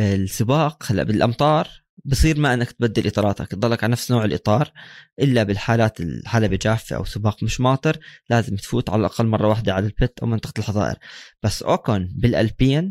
السباق 0.00 0.84
هلا 0.90 1.02
بالأمطار 1.02 1.84
بصير 2.04 2.40
ما 2.40 2.54
إنك 2.54 2.72
تبدل 2.72 3.06
إطاراتك 3.06 3.46
تضلك 3.48 3.84
على 3.84 3.92
نفس 3.92 4.10
نوع 4.10 4.24
الإطار 4.24 4.72
إلا 5.18 5.42
بالحالات 5.42 6.00
الحلبة 6.00 6.56
جافة 6.62 6.96
أو 6.96 7.04
سباق 7.04 7.42
مش 7.42 7.60
ماطر 7.60 7.98
لازم 8.30 8.56
تفوت 8.56 8.90
على 8.90 9.00
الأقل 9.00 9.26
مرة 9.26 9.48
واحدة 9.48 9.74
على 9.74 9.86
البيت 9.86 10.18
أو 10.18 10.26
منطقة 10.26 10.52
الحظائر. 10.58 10.98
بس 11.42 11.62
أوكون 11.62 12.08
بالألبين 12.16 12.90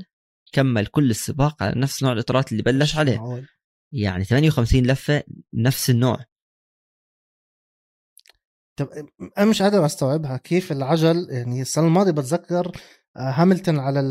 كمل 0.52 0.86
كل 0.86 1.10
السباق 1.10 1.64
على 1.64 1.80
نفس 1.82 2.04
نوع 2.04 2.14
الإطارات 2.14 2.52
اللي 2.52 2.64
بلش 2.64 2.96
عليه. 2.96 3.20
يعني 3.92 4.24
58 4.24 4.84
لفة 4.84 5.24
نفس 5.54 5.90
النوع. 5.90 6.26
طب 8.76 8.90
أنا 9.38 9.46
مش 9.46 9.62
قادر 9.62 9.86
استوعبها 9.86 10.38
كيف 10.38 10.72
العجل؟ 10.72 11.28
يعني 11.30 11.62
السنة 11.62 11.88
الماضية 11.88 12.12
بتذكر 12.12 12.72
هاملتون 13.18 13.80
على 13.80 14.02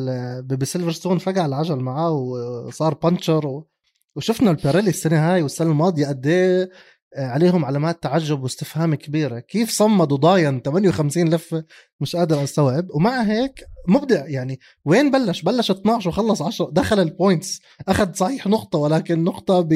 بسيلفرستون 0.46 1.18
فقع 1.18 1.46
العجل 1.46 1.76
معاه 1.76 2.12
وصار 2.12 2.94
puncture 2.94 3.46
و... 3.46 3.68
وشفنا 4.16 4.50
البيريلي 4.50 4.90
السنة 4.90 5.32
هاي 5.32 5.42
والسنة 5.42 5.70
الماضية 5.70 6.06
قد 6.06 6.26
إيه 6.26 6.70
عليهم 7.16 7.64
علامات 7.64 8.02
تعجب 8.02 8.42
واستفهام 8.42 8.94
كبيرة. 8.94 9.38
كيف 9.38 9.70
صمدوا 9.70 10.16
ضاين 10.16 10.60
58 10.60 11.28
لفه 11.34 11.64
مش 12.00 12.16
قادر 12.16 12.44
أستوعب. 12.44 12.86
ومع 12.94 13.22
هيك 13.22 13.64
مبدع 13.88 14.26
يعني. 14.26 14.60
وين 14.84 15.10
بلش؟ 15.10 15.42
بلش 15.42 15.70
12 15.70 16.08
وخلص 16.08 16.42
10 16.42 16.70
دخل 16.70 17.00
ال 17.00 17.09
points 17.09 17.60
أخذ 17.88 18.12
صحيح 18.12 18.46
نقطة 18.46 18.78
ولكن 18.78 19.24
نقطة 19.24 19.60
ب 19.60 19.72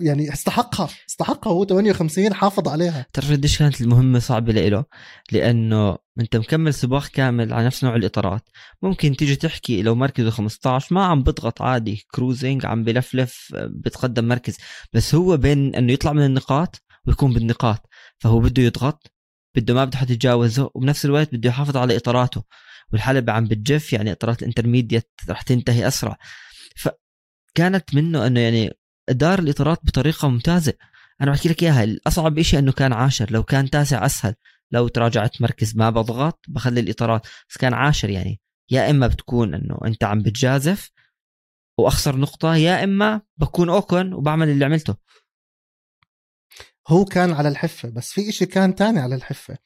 يعني 0.00 0.32
استحقها 0.32 0.88
استحقها 1.08 1.50
هو 1.50 1.64
58 1.64 2.34
حافظ 2.34 2.68
عليها. 2.68 3.06
تعرف 3.12 3.30
قديش 3.30 3.58
كانت 3.58 3.80
المهمة 3.80 4.18
صعبة 4.18 4.52
له؟ 4.52 4.84
لأنه 5.32 5.98
أنت 6.20 6.36
مكمل 6.36 6.74
سباق 6.74 7.06
كامل 7.06 7.52
على 7.52 7.66
نفس 7.66 7.84
نوع 7.84 7.96
الإطارات. 7.96 8.48
ممكن 8.82 9.16
تيجي 9.16 9.36
تحكي 9.36 9.82
لو 9.82 9.94
مركزه 9.94 10.30
15 10.30 10.94
ما 10.94 11.04
عم 11.04 11.22
بضغط 11.22 11.62
عادي 11.62 12.06
cruising 12.14 12.66
عم 12.66 12.84
بلفلف 12.84 13.54
بتقدم 13.54 14.28
مركز. 14.28 14.56
بس 14.92 15.14
هو 15.14 15.36
بين 15.36 15.74
إنه 15.74 15.92
يطلع 15.92 16.12
من 16.12 16.24
النقاط 16.24 16.82
ويكون 17.06 17.32
بالنقاط. 17.32 17.88
فهو 18.18 18.40
بده 18.40 18.62
يضغط 18.62 19.12
بده 19.56 19.74
ما 19.74 19.84
بده 19.84 19.98
حد 19.98 20.10
يتجاوزه 20.10 20.70
وبنفس 20.74 21.04
الوقت 21.04 21.34
بده 21.34 21.48
يحافظ 21.48 21.76
على 21.76 21.96
إطاراته. 21.96 22.42
والحلبة 22.92 23.32
عم 23.32 23.44
بتجف 23.44 23.92
يعني 23.92 24.12
إطارات 24.12 24.42
ال 24.42 24.47
intermediate 24.47 25.10
رح 25.30 25.42
تنتهي 25.42 25.88
أسرع. 25.88 26.16
فكانت 26.76 27.94
منه 27.94 28.26
إنه 28.26 28.40
يعني 28.40 28.72
دار 29.10 29.38
الإطارات 29.38 29.78
بطريقة 29.84 30.28
ممتازة. 30.28 30.72
أنا 31.20 31.30
بحكي 31.30 31.48
لك 31.48 31.62
إياها 31.62 31.84
الأصعب 31.84 32.42
شيء 32.42 32.58
إنه 32.58 32.72
كان 32.72 32.92
عاشر. 32.92 33.32
لو 33.32 33.42
كان 33.42 33.70
تاسع 33.70 34.06
أسهل. 34.06 34.34
لو 34.70 34.88
تراجعت 34.88 35.42
مركز 35.42 35.76
ما 35.76 35.90
بضغط 35.90 36.44
بخلي 36.48 36.80
الإطارات. 36.80 37.26
بس 37.48 37.56
كان 37.56 37.74
عاشر 37.74 38.10
يعني. 38.10 38.40
يا 38.70 38.90
إما 38.90 39.06
بتكون 39.06 39.54
إنه 39.54 39.78
أنت 39.84 40.04
عم 40.04 40.22
بتجازف 40.22 40.90
وأخسر 41.78 42.16
نقطة 42.16 42.56
يا 42.56 42.84
إما 42.84 43.20
بكون 43.36 43.70
أوكن 43.70 44.12
وبعمل 44.12 44.48
اللي 44.48 44.64
عملته. 44.64 44.96
هو 46.88 47.04
كان 47.04 47.32
على 47.32 47.48
الحفة. 47.48 47.88
بس 47.88 48.12
في 48.12 48.28
إشي 48.28 48.46
كان 48.46 48.74
تاني 48.74 49.00
على 49.00 49.14
الحفة. 49.14 49.58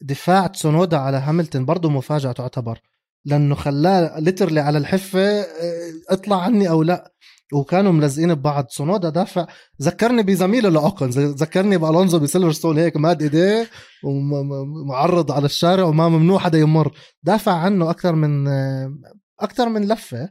دفاع 0.00 0.46
تسونودا 0.46 0.96
على 0.96 1.16
هاملتون 1.16 1.64
برضه 1.64 1.90
مفاجأة 1.90 2.32
تعتبر. 2.32 2.80
لأنه 3.24 3.54
خلاه 3.54 4.20
literally 4.20 4.60
على 4.60 4.78
الحفة 4.78 5.20
آه، 5.20 5.92
اطلع 6.08 6.42
عني 6.42 6.68
أو 6.68 6.82
لا. 6.82 7.12
وكانوا 7.52 7.92
ملزقين 7.92 8.34
ببعض. 8.34 8.66
سونودا 8.68 9.08
دافع 9.08 9.46
ذكرني 9.82 10.22
بزميله 10.22 10.68
لأوكون 10.68 11.06
ذكرني 11.10 11.78
بألونزو 11.78 12.18
بسيلفرستون 12.18 12.78
هيك 12.78 12.96
ماد 12.96 13.22
إيديه 13.22 13.70
ومعرض 14.04 15.32
على 15.32 15.46
الشارع 15.46 15.84
وما 15.84 16.08
ممنوع 16.08 16.38
حدا 16.38 16.58
يمر. 16.58 16.96
دافع 17.22 17.52
عنه 17.52 17.90
أكثر 17.90 18.14
من 18.14 18.48
أكثر 19.40 19.68
من 19.68 19.88
لفة 19.88 20.28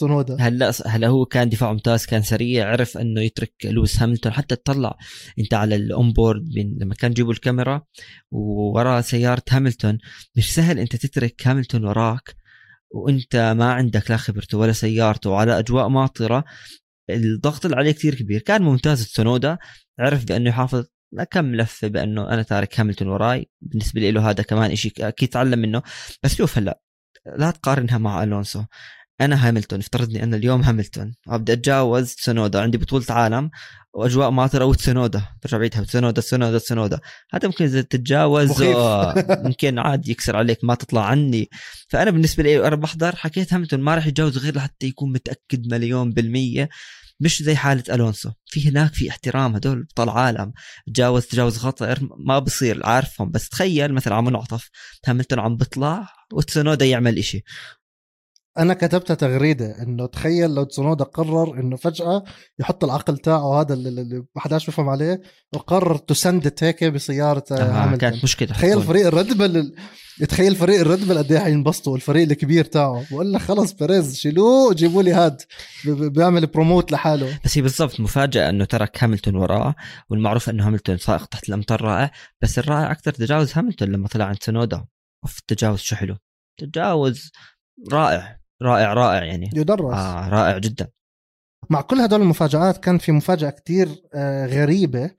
سونودا. 0.00 0.36
هلأ 0.40 0.72
هلأ 0.86 1.08
هو 1.08 1.24
كان 1.24 1.48
دفاع 1.48 1.72
ممتاز 1.72 2.06
كان 2.06 2.22
سريع 2.22 2.70
عرف 2.70 2.98
إنه 2.98 3.20
يترك 3.20 3.52
لويس 3.64 4.02
هاملتون. 4.02 4.32
حتى 4.32 4.56
تطلع 4.56 4.96
أنت 5.38 5.54
على 5.54 5.76
ال 5.76 6.12
onboard 6.12 6.44
لما 6.80 6.94
كان 6.94 7.12
جيبوا 7.12 7.32
الكاميرا 7.32 7.82
وورا 8.30 9.00
سيارة 9.00 9.42
هاملتون. 9.50 9.98
مش 10.36 10.54
سهل 10.54 10.78
أنت 10.78 10.96
تترك 10.96 11.46
هاملتون 11.46 11.84
وراك. 11.84 12.45
وانت 12.90 13.36
ما 13.58 13.72
عندك 13.72 14.10
لا 14.10 14.16
خبرته 14.16 14.58
ولا 14.58 14.72
سيارته 14.72 15.30
وعلى 15.30 15.58
أجواء 15.58 15.88
ماطرة 15.88 16.44
الضغط 17.10 17.64
اللي 17.64 17.76
عليه 17.76 17.92
كثير 17.92 18.14
كبير. 18.14 18.40
كان 18.40 18.62
ممتاز 18.62 19.06
تسونودا 19.06 19.58
عرف 19.98 20.24
بأنه 20.24 20.50
يحافظ 20.50 20.86
كم 21.30 21.54
لفة 21.54 21.88
بأنه 21.88 22.28
أنا 22.28 22.42
تارك 22.42 22.80
هاملتون 22.80 23.08
وراي. 23.08 23.50
بالنسبة 23.60 24.10
له 24.10 24.30
هذا 24.30 24.42
كمان 24.42 24.76
شيء 24.76 24.92
أكيد 25.00 25.28
تعلم 25.28 25.58
منه. 25.58 25.82
بس 26.22 26.34
شوف 26.36 26.58
هلأ 26.58 26.80
لا 27.38 27.50
تقارنها 27.50 27.98
مع 27.98 28.22
ألونسو. 28.22 28.64
أنا 29.20 29.48
هاملتون 29.48 29.78
افترضني 29.78 30.22
أنا 30.22 30.36
اليوم 30.36 30.62
هاملتون. 30.62 31.14
بدي 31.26 31.52
أتجاوز 31.52 32.14
تسونودا 32.14 32.60
عندي 32.60 32.78
بطولة 32.78 33.04
عالم 33.10 33.50
وأجواء 33.94 34.30
ماطره 34.30 34.64
وتسونودا 34.64 35.22
برجع 35.42 35.58
بعيدها. 35.58 35.84
تسونودا 35.84 36.20
تسونودا 36.20 36.58
تسونودا 36.58 37.00
هذا 37.32 37.48
ممكن 37.48 37.64
إذا 37.64 37.80
تتجاوز 37.80 38.62
ممكن 39.46 39.78
عادي 39.78 40.10
يكسر 40.10 40.36
عليك 40.36 40.64
ما 40.64 40.74
تطلع 40.74 41.04
عني. 41.04 41.50
فأنا 41.88 42.10
بالنسبة 42.10 42.42
لي 42.42 42.68
أنا 42.68 42.76
بحضر 42.76 43.16
حكيت 43.16 43.52
هاملتون 43.52 43.80
ما 43.80 43.94
راح 43.94 44.06
يتجاوز 44.06 44.38
غير 44.38 44.56
لحتى 44.56 44.86
يكون 44.86 45.12
متأكد 45.12 45.66
مليون 45.72 46.10
بالمية. 46.12 46.68
مش 47.20 47.42
زي 47.42 47.56
حالة 47.56 47.82
ألونسو. 47.94 48.30
في 48.46 48.68
هناك 48.68 48.94
في 48.94 49.10
احترام 49.10 49.54
هدول 49.54 49.82
بطل 49.84 50.08
عالم. 50.08 50.52
تجاوز 50.86 51.26
تجاوز 51.26 51.56
خطر 51.58 52.08
ما 52.18 52.38
بصير 52.38 52.86
عارفهم. 52.86 53.30
بس 53.30 53.48
تخيل 53.48 53.92
مثلا 53.94 54.14
عم 54.14 54.24
منعطف 54.24 54.70
هاملتون 55.06 55.38
عم 55.38 55.56
بيطلع 55.56 56.08
وتسونودا 56.32 56.84
يعمل 56.84 57.18
إشي. 57.18 57.44
أنا 58.58 58.74
كتبتها 58.74 59.14
تغريدة 59.14 59.82
إنه 59.82 60.06
تخيل 60.06 60.50
لو 60.50 60.64
تسونودا 60.64 61.04
قرر 61.04 61.60
إنه 61.60 61.76
فجأة 61.76 62.24
يحط 62.58 62.84
العقل 62.84 63.18
تاعه 63.18 63.60
هذا 63.60 63.74
اللي 63.74 64.24
ما 64.34 64.40
حداش 64.40 64.66
بيفهم 64.66 64.88
عليه 64.88 65.20
وقرر 65.54 65.96
تسند 65.96 66.52
هيك 66.62 66.84
بسيارة 66.84 67.44
آه 67.52 67.96
كانت 67.96 68.24
مشكلة. 68.24 68.48
تخيل 68.48 68.82
فريق 68.82 69.06
الريد 69.06 69.38
بول 69.38 69.74
تخيل 70.28 70.56
فريق 70.56 70.80
الريد 70.80 71.08
بول 71.08 71.18
قد 71.18 71.32
إيه 71.32 71.38
حينبسطوا 71.38 71.96
الفريق 71.96 72.30
الكبير 72.30 72.64
تاعه. 72.64 73.04
بقول 73.10 73.32
لك 73.32 73.40
خلص 73.40 73.72
بيريز 73.72 74.16
شيلوه 74.16 74.74
جيبوا 74.74 75.02
لي 75.02 75.12
هاد. 75.12 75.42
بيعمل 75.86 76.46
promote 76.46 76.92
لحاله. 76.92 77.38
بس 77.44 77.58
هي 77.58 77.62
بالضبط 77.62 78.00
مفاجأة 78.00 78.50
إنه 78.50 78.64
ترك 78.64 79.04
هاملتون 79.04 79.36
وراه 79.36 79.74
والمعروف 80.10 80.50
إنه 80.50 80.66
هاملتون 80.66 80.98
سائق 80.98 81.24
تحت 81.24 81.48
الأمطار 81.48 81.82
رائع. 81.82 82.10
بس 82.42 82.58
الرائع 82.58 82.90
أكثر 82.92 83.12
تجاوز 83.12 83.52
هاملتون 83.54 83.88
لما 83.88 84.08
طلع 84.08 84.24
عند 84.24 84.42
سونودا 84.42 84.84
أوف 85.24 85.38
التجاوز 85.38 85.78
شو 85.78 85.96
حلو. 85.96 86.16
تجاوز 86.58 87.30
رائع. 87.92 88.45
رائع 88.62 88.94
رائع 88.94 89.24
يعني. 89.24 89.50
يدرس. 89.54 89.94
آه 89.94 90.28
رائع 90.28 90.58
جدا. 90.58 90.88
مع 91.70 91.80
كل 91.80 92.00
هدول 92.00 92.22
المفاجآت 92.22 92.76
كان 92.76 92.98
في 92.98 93.12
مفاجأة 93.12 93.50
كتير 93.50 93.88
آه 94.14 94.46
غريبة 94.46 95.10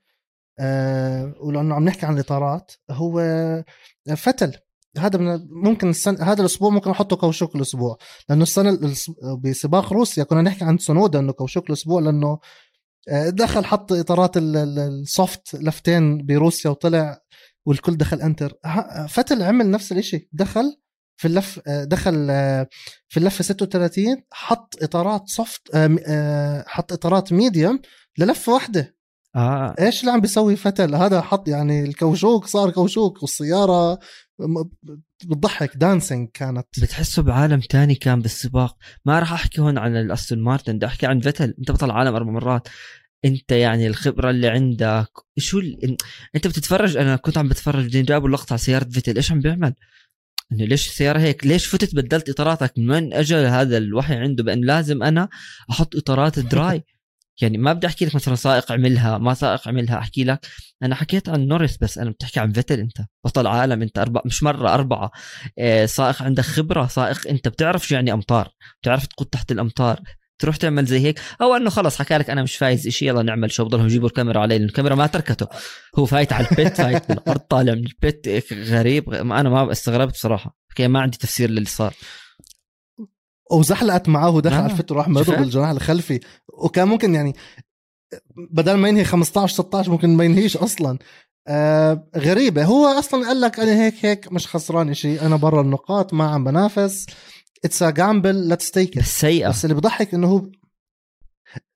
آه 0.58 1.34
ولأنه 1.40 1.74
عم 1.74 1.84
نحكي 1.84 2.06
عن 2.06 2.14
الإطارات. 2.14 2.72
هو 2.90 3.22
فتل. 4.16 4.52
هذا 4.98 5.18
من 5.18 5.46
ممكن 5.50 5.90
السنة 5.90 6.22
هذا 6.22 6.40
الأسبوع 6.40 6.70
ممكن 6.70 6.90
أحطه 6.90 7.16
كوشوك 7.16 7.56
الأسبوع. 7.56 7.98
لأنه 8.28 8.42
السنة 8.42 8.78
بسباق 9.44 9.92
روسيا 9.92 10.24
كنا 10.24 10.42
نحكي 10.42 10.64
عن 10.64 10.78
سونودا 10.78 11.18
إنه 11.18 11.32
كوشوك 11.32 11.68
الأسبوع 11.68 12.00
لأنه 12.00 12.38
آه، 13.08 13.30
دخل 13.30 13.64
حط 13.64 13.92
إطارات 13.92 14.36
ال 14.36 14.60
soft 14.60 15.54
لفتين 15.54 16.26
بروسيا 16.26 16.70
وطلع 16.70 17.20
والكل 17.66 17.96
دخل 17.96 18.20
inter 18.20 18.52
فيتل 19.08 19.42
عمل 19.42 19.70
نفس 19.70 19.92
الشيء 19.92 20.28
دخل 20.32 20.76
في 21.18 21.28
اللف 21.28 21.60
آه، 21.66 21.84
دخل 21.84 22.26
آه، 22.30 22.68
في 23.08 23.16
اللفه 23.16 23.44
36 23.44 24.22
حط 24.32 24.74
إطارات 24.82 25.28
soft 25.28 25.68
آه، 25.74 26.64
حط 26.66 26.92
إطارات 26.92 27.32
medium 27.32 27.80
للفه 28.18 28.52
واحدة. 28.52 28.96
آه. 29.36 29.74
إيش 29.80 30.00
اللي 30.00 30.12
عم 30.12 30.20
بيسوي 30.20 30.56
فيتل 30.56 30.94
هذا 30.94 31.20
حط 31.20 31.48
يعني 31.48 31.82
الكوشوك 31.82 32.46
صار 32.46 32.70
كوشوك 32.70 33.22
والسيارة 33.22 33.98
بتضحك 35.24 35.76
dancing 35.76 36.28
كانت. 36.34 36.66
بتحسه 36.82 37.22
بعالم 37.22 37.60
تاني 37.60 37.94
كان 37.94 38.20
بالسباق. 38.20 38.76
ما 39.04 39.18
راح 39.18 39.32
أحكي 39.32 39.60
هون 39.60 39.78
عن 39.78 39.96
الأستون 39.96 40.42
مارتن 40.42 40.76
بدي 40.76 40.86
أحكي 40.86 41.06
عن 41.06 41.20
فيتل 41.20 41.54
أنت 41.58 41.70
بطل 41.70 41.90
عالم 41.90 42.14
أربع 42.14 42.32
مرات. 42.32 42.68
أنت 43.24 43.52
يعني 43.52 43.86
الخبرة 43.86 44.30
اللي 44.30 44.48
عندك 44.48 45.10
شو 45.38 45.58
ال... 45.58 45.96
أنت 46.34 46.46
بتتفرج؟ 46.46 46.96
أنا 46.96 47.16
كنت 47.16 47.38
عم 47.38 47.48
بتفرج 47.48 47.82
بعدين 47.82 48.04
جابوا 48.04 48.28
اللقطة 48.28 48.52
على 48.52 48.58
سيارة 48.58 48.88
فيتل. 48.88 49.16
إيش 49.16 49.32
عم 49.32 49.40
بيعمل؟ 49.40 49.74
انه 50.52 50.64
ليش 50.64 50.88
السيارة 50.88 51.18
هيك؟ 51.18 51.46
ليش 51.46 51.66
فتت 51.66 51.94
بدلت 51.94 52.28
إطاراتك؟ 52.28 52.72
من 52.78 52.90
وين 52.90 53.14
اجى 53.14 53.36
هذا 53.36 53.78
الوحي 53.78 54.14
عنده؟ 54.14 54.44
بأن 54.44 54.64
لازم 54.64 55.02
أنا 55.02 55.28
أحط 55.70 55.96
إطارات 55.96 56.38
dry 56.38 56.84
يعني 57.42 57.58
ما 57.58 57.72
بدي 57.72 57.86
أحكي 57.86 58.04
لك 58.04 58.14
مثلا 58.14 58.34
سائق 58.34 58.72
عملها 58.72 59.18
ما 59.18 59.34
سائق 59.34 59.68
عملها 59.68 59.98
أحكي 59.98 60.24
لك 60.24 60.46
أنا 60.82 60.94
حكيت 60.94 61.28
عن 61.28 61.46
نورس 61.46 61.76
بس 61.76 61.98
أنا 61.98 62.10
بتحكي 62.10 62.40
عن 62.40 62.52
فيتل 62.52 62.80
أنت. 62.80 62.96
بطل 63.24 63.46
عالم 63.46 63.82
أنت 63.82 63.98
أربع 63.98 64.22
مش 64.24 64.42
مرة 64.42 64.74
أربعة. 64.74 65.10
إيه 65.58 65.86
سائق 65.86 66.22
عندك 66.22 66.44
خبرة 66.44 66.86
سائق 66.86 67.28
أنت 67.28 67.48
بتعرف 67.48 67.86
شو 67.86 67.94
يعني 67.94 68.12
أمطار؟ 68.12 68.50
بتعرف 68.82 69.06
تقود 69.06 69.26
تحت 69.28 69.52
الأمطار. 69.52 70.00
تروح 70.38 70.56
تعمل 70.56 70.84
زي 70.84 71.00
هيك 71.00 71.20
أو 71.42 71.56
إنه 71.56 71.70
خلص 71.70 71.98
حكى 71.98 72.18
لك 72.18 72.30
أنا 72.30 72.42
مش 72.42 72.56
فايز 72.56 72.88
شيء 72.88 73.08
يلا 73.08 73.22
نعمل 73.22 73.50
شو 73.52 73.64
بضلهم 73.64 73.86
يجيبوا 73.86 74.08
الكاميرا 74.08 74.40
علي 74.40 74.58
لأن 74.58 74.66
الكاميرا 74.66 74.94
ما 74.94 75.06
تركته. 75.06 75.46
هو 75.98 76.04
فايت 76.04 76.32
على 76.32 76.46
ال 76.50 76.57
pit 76.57 76.76
فايت 76.76 77.10
من 77.10 77.18
الأرض 77.18 77.40
طالع 77.40 77.74
من 77.74 77.86
ال 77.86 78.03
pit 78.03 78.52
غريب 78.52 79.10
أنا 79.14 79.48
ما 79.48 79.72
استغربت 79.72 80.12
بصراحة. 80.12 80.58
ما 80.80 81.00
عندي 81.00 81.18
تفسير 81.18 81.50
للي 81.50 81.64
صار. 81.64 81.94
وزحلقت 83.50 84.08
معاه 84.08 84.30
ودخل 84.30 84.54
آه. 84.54 84.58
على 84.58 84.72
الفت 84.72 84.92
وراح 84.92 85.08
مضرب 85.08 85.42
الجناح 85.42 85.68
الخلفي. 85.68 86.20
وكان 86.48 86.88
ممكن 86.88 87.14
يعني 87.14 87.34
بدل 88.50 88.74
ما 88.74 88.88
ينهي 88.88 89.04
15 89.04 89.54
16 89.54 89.90
ممكن 89.90 90.16
ما 90.16 90.24
ينهيش 90.24 90.56
أصلا. 90.56 90.98
آه 91.48 92.08
غريبة. 92.16 92.64
هو 92.64 92.86
أصلا 92.86 93.26
قال 93.26 93.40
لك 93.40 93.60
أنا 93.60 93.84
هيك 93.84 93.94
هيك 94.00 94.32
مش 94.32 94.46
خسران 94.46 94.94
شيء 94.94 95.26
أنا 95.26 95.36
برا 95.36 95.60
النقاط 95.60 96.14
ما 96.14 96.30
عم 96.30 96.44
بنافس. 96.44 97.06
it's 97.64 97.82
a 97.82 97.90
gamble 97.90 98.48
let's 98.48 98.70
take 98.70 98.98
بس 98.98 99.20
سيئة. 99.20 99.48
بس 99.48 99.64
اللي 99.64 99.74
بضحك 99.74 100.14
إنه 100.14 100.26
هو 100.28 100.50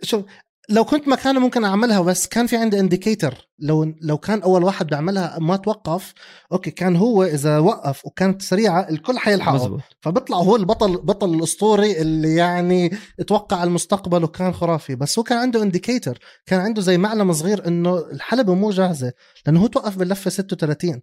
شوف 0.02 0.24
لو 0.68 0.84
كنت 0.84 1.08
مكانه 1.08 1.40
ممكن 1.40 1.64
أعملها 1.64 2.00
بس 2.00 2.26
كان 2.26 2.46
في 2.46 2.56
عندي 2.56 2.80
indicator 2.80 3.48
لو 3.58 3.94
لو 4.02 4.18
كان 4.18 4.42
أول 4.42 4.64
واحد 4.64 4.86
بيعملها 4.86 5.38
ما 5.38 5.56
توقف 5.56 6.14
okay 6.52 6.70
كان 6.70 6.96
هو 6.96 7.24
إذا 7.24 7.58
وقف 7.58 8.06
وكانت 8.06 8.42
سريعة 8.42 8.88
الكل 8.90 9.18
حيلحقه. 9.18 9.56
فبيطلع 10.00 10.36
هو 10.36 10.56
البطل 10.56 10.96
بطل 10.96 11.34
الأسطوري 11.34 12.00
اللي 12.00 12.34
يعني 12.36 12.90
توقع 13.26 13.64
المستقبل 13.64 14.24
وكان 14.24 14.52
خرافي. 14.52 14.94
بس 14.94 15.18
هو 15.18 15.22
كان 15.24 15.38
عنده 15.38 15.62
indicator 15.62 16.18
كان 16.46 16.60
عنده 16.60 16.82
زي 16.82 16.98
معلم 16.98 17.32
صغير 17.32 17.66
إنه 17.66 17.98
الحلبة 17.98 18.54
مو 18.54 18.70
جاهزة 18.70 19.12
لأنه 19.46 19.60
هو 19.62 19.66
توقف 19.66 19.96
باللفة 19.96 20.30
36 20.30 21.02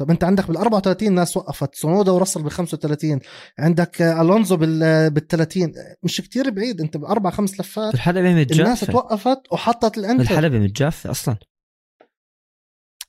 طب 0.00 0.10
انت 0.10 0.24
عندك 0.24 0.46
بال 0.46 0.56
34 0.56 1.12
ناس 1.12 1.36
وقفت 1.36 1.74
سونودا 1.74 2.12
وراسل 2.12 2.42
بال 2.42 2.50
35 2.50 3.20
عندك 3.58 4.02
ألونزو 4.02 4.56
بال 4.56 5.10
بال 5.10 5.26
30 5.26 5.72
مش 6.02 6.20
كتير 6.20 6.50
بعيد 6.50 6.80
انت 6.80 6.96
باربع 6.96 7.30
خمس 7.30 7.60
لفات 7.60 7.94
الحلبة 7.94 8.34
مش 8.34 8.48
جافة 8.48 8.62
الناس 8.62 8.80
توقفت 8.80 9.40
وحطت 9.52 9.98
ال 9.98 10.01
inter. 10.01 10.22
الحلبة 10.22 10.58
مش 10.58 10.84
جافة 10.84 11.10
أصلا. 11.10 11.36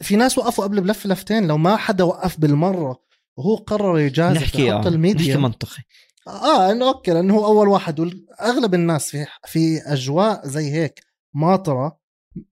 في 0.02 0.16
ناس 0.16 0.38
وقفوا 0.38 0.64
قبل 0.64 0.82
بلف 0.82 1.06
لفتين 1.06 1.48
لو 1.48 1.58
ما 1.58 1.76
حدا 1.76 2.04
وقف 2.04 2.40
بالمرة 2.40 3.00
وهو 3.38 3.56
قرر 3.56 4.00
يجازف 4.00 4.42
نحكي 4.42 4.72
آه. 4.72 4.88
الميديا. 4.88 5.28
نحكي 5.28 5.42
منطقي. 5.42 5.84
آه 6.28 6.72
إنه 6.72 6.88
okay 6.88 7.12
لأنه 7.12 7.36
هو 7.36 7.46
أول 7.46 7.68
واحد 7.68 8.00
واغلب 8.00 8.74
الناس 8.74 9.10
في 9.10 9.26
في 9.46 9.82
أجواء 9.86 10.48
زي 10.48 10.72
هيك 10.72 11.00
ماطرة. 11.34 12.01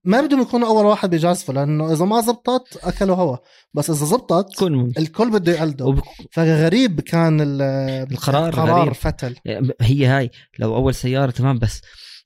ما 0.04 0.22
بدهم 0.22 0.42
يكونوا 0.42 0.68
أول 0.68 0.86
واحد 0.86 1.10
بيجازفوا 1.10 1.54
لأنه 1.54 1.94
إذا 1.94 2.06
ما 2.06 2.22
زبطت 2.22 2.80
أكلوا 2.84 3.15
هوا. 3.15 3.38
بس 3.74 3.89
إذا 3.89 4.06
زبطت 4.06 4.63
الكل 4.98 5.32
بده 5.32 5.52
يقلده. 5.52 5.86
وب... 5.86 6.00
فغريب 6.32 7.02
كان 7.02 7.42
القرار 7.42 8.50
القرار 8.50 8.82
غريب. 8.82 8.94
فيتل. 8.93 9.36
هي 9.82 10.06
هاي 10.06 10.32
لو 10.60 10.76
أول 10.76 10.96
سيارة 10.96 11.32
تمام 11.32 11.60
بس 11.60 11.82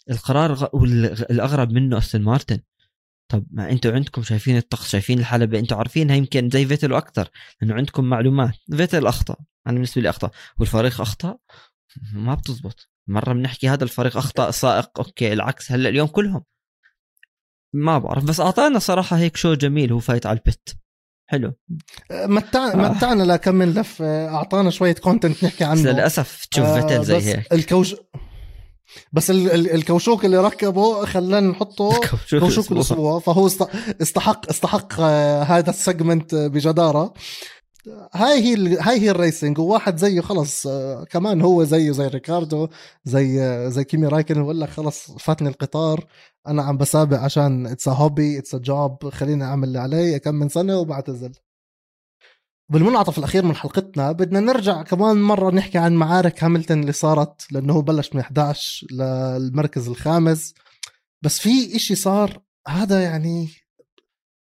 القرار 0.10 0.54
غ... 0.54 0.66
الأغرب 1.32 1.72
منه 1.72 1.98
أستون 1.98 2.22
مارتن. 2.22 2.60
طب 3.32 3.46
ما 3.52 3.72
أنتوا 3.72 3.92
عندكم 3.92 4.24
شايفين 4.24 4.58
الطقس 4.58 4.90
شايفين 4.90 5.20
الحلبة 5.20 5.60
أنتوا 5.60 5.78
عارفينها 5.78 6.16
يمكن 6.16 6.50
زي 6.50 6.66
فيتل 6.66 6.94
وأكثر 6.94 7.30
لأنه 7.62 7.74
عندكم 7.74 8.04
معلومات. 8.04 8.54
فيتل 8.72 9.08
أخطأ. 9.08 9.36
أنا 9.68 9.74
بالنسبة 9.74 10.02
لي 10.02 10.10
أخطأ. 10.10 10.32
والفريق 10.60 11.02
أخطأ؟ 11.02 11.38
ما 12.14 12.36
بتزبط. 12.36 12.90
مرة 13.08 13.34
بنحكي 13.34 13.70
هذا 13.70 13.84
الفريق 13.84 14.18
أخطأ 14.18 14.52
سائق. 14.52 14.90
أوكي 14.98 15.34
العكس. 15.34 15.72
هلأ 15.72 15.90
اليوم 15.90 16.08
كلهم. 16.08 16.44
ما 17.74 17.98
بعرف 17.98 18.24
بس 18.24 18.40
أعطانا 18.40 18.80
صراحة 18.80 19.18
هيك 19.18 19.38
show 19.38 19.54
جميل 19.54 19.92
هو 19.92 20.00
فايت 20.00 20.26
على 20.26 20.40
ال 20.40 20.47
pit. 20.47 20.76
حلو. 21.30 21.54
متعنا 22.12 22.88
آه. 22.88 22.92
متعنا 22.92 23.24
لكم 23.24 23.56
من 23.56 23.74
لف. 23.74 24.02
أعطانا 24.02 24.70
شوية 24.70 24.94
content 24.94 25.44
نحكي 25.44 25.64
عنه. 25.64 25.82
للأسف 25.82 26.46
تشوف 26.52 26.66
آه 26.66 27.02
زي 27.02 27.16
هيك. 27.16 27.54
الكوش 27.54 27.96
بس 29.14 29.32
الكوشوك 29.32 30.26
اللي 30.26 30.38
ركبه 30.38 31.06
خلانا 31.06 31.50
نحطه 31.52 32.02
كوشوك 32.40 32.72
الأسبوع. 32.72 33.20
فهو 33.20 33.50
استحق 34.02 34.50
استحق 34.50 34.94
آه، 35.00 35.44
هذا 35.44 35.70
ال 35.70 35.78
segment 35.78 36.36
بجدارة. 36.36 37.14
هاي 38.14 38.42
هي 38.44 38.78
هاي 38.80 39.00
هي 39.02 39.12
ال 39.12 39.19
racing 39.19 39.60
وواحد 39.60 39.98
زيه 39.98 40.22
خلص 40.22 40.68
كمان 41.10 41.42
هو 41.42 41.64
زيه 41.64 41.92
زي 41.92 42.08
ريكاردو 42.08 42.68
زي 43.04 43.40
زي 43.72 43.84
كيمي 43.84 44.08
رايكونن 44.08 44.44
بقول 44.44 44.62
لك 44.62 44.70
خلص 44.70 45.12
فاتني 45.12 45.50
القطار. 45.50 46.06
أنا 46.48 46.64
عم 46.64 46.78
بسابق 46.78 47.20
عشان 47.20 47.68
it's 47.68 47.90
hobby 47.90 48.40
it's 48.40 48.56
job 48.56 49.10
خليني 49.10 49.44
أعمل 49.44 49.68
اللي 49.68 49.80
علي 49.80 50.20
كم 50.20 50.36
من 50.36 50.50
سنة 50.50 50.78
وبعتزل. 50.78 51.32
بالمنعطف 52.72 53.18
الأخير 53.18 53.46
من 53.46 53.56
حلقتنا 53.56 54.12
بدنا 54.12 54.40
نرجع 54.40 54.82
كمان 54.82 55.22
مرة 55.22 55.52
نحكي 55.52 55.78
عن 55.78 55.94
معارك 55.96 56.44
هاملتون 56.44 56.82
اللي 56.82 56.92
صارت 56.92 57.52
لأنه 57.52 57.74
هو 57.74 57.82
بلش 57.82 58.14
من 58.14 58.20
11 58.20 58.88
للمركز 58.92 59.88
الخامس. 59.88 60.54
بس 61.22 61.40
في 61.40 61.76
إشي 61.76 61.96
صار 61.96 62.42
هذا 62.68 63.04
يعني 63.04 63.50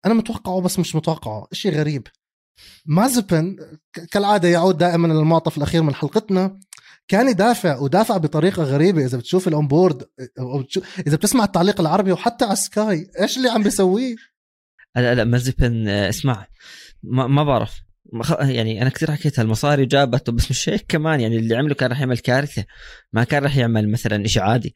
أنا 0.05 0.13
متوقعه 0.13 0.61
بس 0.61 0.79
مش 0.79 0.95
متوقعه 0.95 1.47
شيء 1.51 1.73
غريب. 1.73 2.07
مازبن 2.85 3.57
كالعادة 4.11 4.47
يعود 4.49 4.77
دائما 4.77 5.07
للمنعطف 5.07 5.57
الأخير 5.57 5.83
من 5.83 5.95
حلقتنا. 5.95 6.59
كان 7.07 7.29
يدافع 7.29 7.79
ودافع 7.79 8.17
بطريقة 8.17 8.63
غريبة. 8.63 9.05
إذا 9.05 9.17
بتشوف 9.17 9.47
ال 9.47 9.54
onboard 9.54 10.03
أو 10.39 10.61
بتشوف 10.61 10.99
إذا 11.07 11.15
بتسمع 11.15 11.43
التعليق 11.43 11.81
العربي 11.81 12.11
وحتى 12.11 12.45
على 12.45 12.55
سكاي 12.55 13.07
إيش 13.21 13.37
اللي 13.37 13.49
عم 13.49 13.63
بيسويه؟ 13.63 14.15
لا 14.95 15.15
لا 15.15 15.23
مازبن 15.23 15.87
اسمع 15.87 16.47
ما, 17.03 17.27
ما 17.27 17.43
بعرف. 17.43 17.81
يعني 18.39 18.81
أنا 18.81 18.89
كثير 18.89 19.11
حكيتها 19.11 19.41
المصاري 19.41 19.85
جابته 19.85 20.31
بس 20.31 20.51
مش 20.51 20.69
هيك 20.69 20.85
كمان. 20.87 21.21
يعني 21.21 21.37
اللي 21.37 21.55
عمله 21.55 21.73
كان 21.73 21.89
راح 21.89 21.99
يعمل 21.99 22.17
كارثة. 22.17 22.65
ما 23.13 23.23
كان 23.23 23.43
راح 23.43 23.57
يعمل 23.57 23.91
مثلا 23.91 24.27
شيء 24.27 24.41
عادي. 24.41 24.73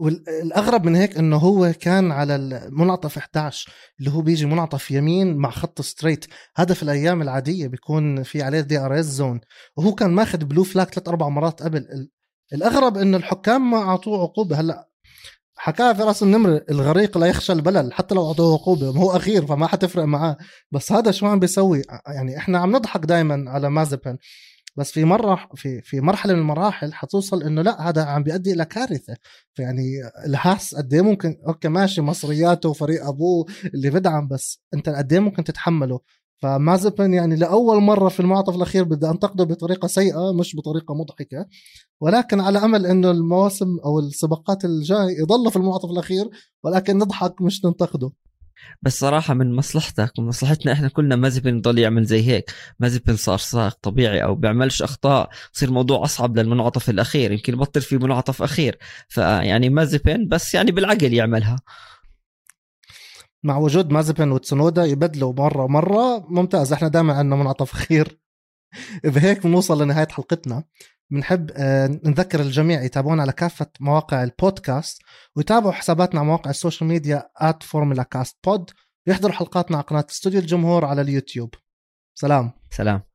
والأغرب 0.00 0.84
من 0.84 0.96
هيك 0.96 1.18
إنه 1.18 1.36
هو 1.36 1.72
كان 1.80 2.12
على 2.12 2.36
المنعطف 2.36 3.18
11 3.18 3.72
اللي 3.98 4.10
هو 4.10 4.20
بيجي 4.20 4.46
منعطف 4.46 4.90
يمين 4.90 5.36
مع 5.36 5.50
خط 5.50 5.80
straight 5.80 6.24
هذا 6.56 6.74
في 6.74 6.82
الأيام 6.82 7.22
العادية 7.22 7.66
بيكون 7.66 8.22
في 8.22 8.42
عليه 8.42 8.60
DRS 8.60 9.04
zone 9.04 9.40
وهو 9.76 9.94
كان 9.94 10.10
ماخذ 10.10 10.44
blue 10.44 10.64
flag 10.64 10.94
ثلاث 10.94 11.08
أربع 11.08 11.28
مرات 11.28 11.62
قبل. 11.62 12.08
الأغرب 12.52 12.96
انه 12.96 13.16
الحكام 13.16 13.70
ما 13.70 13.78
أعطوه 13.78 14.22
عقوبة. 14.22 14.60
هلأ 14.60 14.88
حكاها 15.56 15.92
في 15.92 16.02
رأس 16.02 16.22
النمر 16.22 16.60
الغريق 16.70 17.18
لا 17.18 17.26
يخشى 17.26 17.52
البلل 17.52 17.92
حتى 17.92 18.14
لو 18.14 18.28
أعطوه 18.28 18.54
عقوبة. 18.54 18.86
هو 18.86 19.16
أخير 19.16 19.46
فما 19.46 19.66
حتفرق 19.66 20.04
معاه. 20.04 20.36
بس 20.72 20.92
هذا 20.92 21.10
شو 21.10 21.26
عم 21.26 21.38
بيسوي؟ 21.38 21.82
يعني 22.06 22.38
إحنا 22.38 22.58
عم 22.58 22.76
نضحك 22.76 23.00
دائما 23.04 23.50
على 23.50 23.70
مازبن. 23.70 24.18
بس 24.80 24.90
في 24.92 25.04
مرة 25.04 25.48
في 25.54 25.80
في 25.82 26.00
مرحلة 26.00 26.32
من 26.34 26.38
المراحل 26.40 26.92
حتوصل 26.92 27.42
إنه 27.42 27.62
لا 27.62 27.88
هذا 27.88 28.04
عم 28.04 28.22
بيؤدي 28.22 28.52
إلى 28.52 28.64
كارثة. 28.64 29.16
فيعني 29.54 29.84
الهاس 30.26 30.74
قد 30.74 30.94
إيه 30.94 31.02
ممكن 31.02 31.36
أوكي 31.48 31.68
ماشي 31.68 32.00
مصرياته 32.00 32.68
وفريق 32.68 33.06
أبوه 33.06 33.46
اللي 33.74 33.90
بدعم 33.90 34.28
بس 34.28 34.60
أنت 34.74 34.88
قد 34.88 35.12
إيه 35.12 35.20
ممكن 35.20 35.44
تتحمله. 35.44 36.00
فمازبن 36.42 37.14
يعني 37.14 37.36
لأول 37.36 37.82
مرة 37.82 38.08
في 38.08 38.20
المنعطف 38.20 38.54
الأخير 38.56 38.84
بدي 38.84 39.10
أنتقده 39.10 39.44
بطريقة 39.44 39.88
سيئة 39.88 40.32
مش 40.32 40.56
بطريقة 40.56 40.94
مضحكة. 40.94 41.46
ولكن 42.00 42.40
على 42.40 42.58
أمل 42.58 42.86
إنه 42.86 43.10
المواسم 43.10 43.78
أو 43.84 43.98
السباقات 43.98 44.64
الجاي 44.64 45.16
يضل 45.18 45.50
في 45.50 45.56
المنعطف 45.56 45.90
الأخير 45.90 46.30
ولكن 46.64 46.98
نضحك 46.98 47.42
مش 47.42 47.64
ننتقده. 47.64 48.10
بس 48.82 48.98
صراحة 49.00 49.34
من 49.34 49.54
مصلحتك 49.54 50.12
ومن 50.18 50.28
مصلحتنا 50.28 50.72
إحنا 50.72 50.88
كلنا 50.88 51.16
مازبن 51.16 51.56
يضل 51.56 51.78
يعمل 51.78 52.04
زي 52.04 52.26
هيك 52.26 52.50
مازبن 52.80 53.16
صار 53.16 53.38
سائق 53.38 53.78
طبيعي 53.82 54.22
أو 54.24 54.34
بيعملش 54.34 54.82
أخطاء 54.82 55.30
يصير 55.54 55.68
الموضوع 55.68 56.04
أصعب 56.04 56.38
للمنعطف 56.38 56.90
الأخير 56.90 57.32
يمكن 57.32 57.52
يبطل 57.52 57.80
في 57.80 57.96
منعطف 57.98 58.42
أخير 58.42 58.78
فيعني 59.08 59.68
مازبن 59.68 60.28
بس 60.28 60.54
يعني 60.54 60.72
بالعقل 60.72 61.12
يعملها. 61.14 61.60
مع 63.42 63.56
وجود 63.58 63.90
مازبن 63.90 64.30
وتسونودا 64.32 64.84
يبدلوا 64.84 65.32
مرة 65.32 65.66
مرة 65.66 66.26
ممتاز 66.28 66.72
إحنا 66.72 66.88
دائما 66.88 67.12
عندنا 67.14 67.36
منعطف 67.36 67.72
أخير. 67.72 68.20
بهيك 69.04 69.46
بنوصل 69.46 69.82
لنهاية 69.82 70.08
حلقتنا. 70.08 70.64
بنحب 71.10 71.50
آه، 71.56 71.86
نذكر 71.86 72.40
الجميع 72.40 72.82
يتابعونا 72.82 73.22
على 73.22 73.32
كافة 73.32 73.66
مواقع 73.80 74.22
البودكاست 74.22 75.02
ويتابعوا 75.36 75.72
حساباتنا 75.72 76.20
على 76.20 76.26
مواقع 76.28 76.50
السوشيال 76.50 76.88
ميديا 76.88 77.28
at 77.42 77.66
بود 78.46 78.70
ويحضروا 79.06 79.34
حلقاتنا 79.34 79.76
على 79.76 79.86
قناة 79.86 80.06
استوديو 80.10 80.40
الجمهور 80.40 80.84
على 80.84 81.00
اليوتيوب. 81.00 81.54
سلام. 82.14 82.52
سلام. 82.70 83.09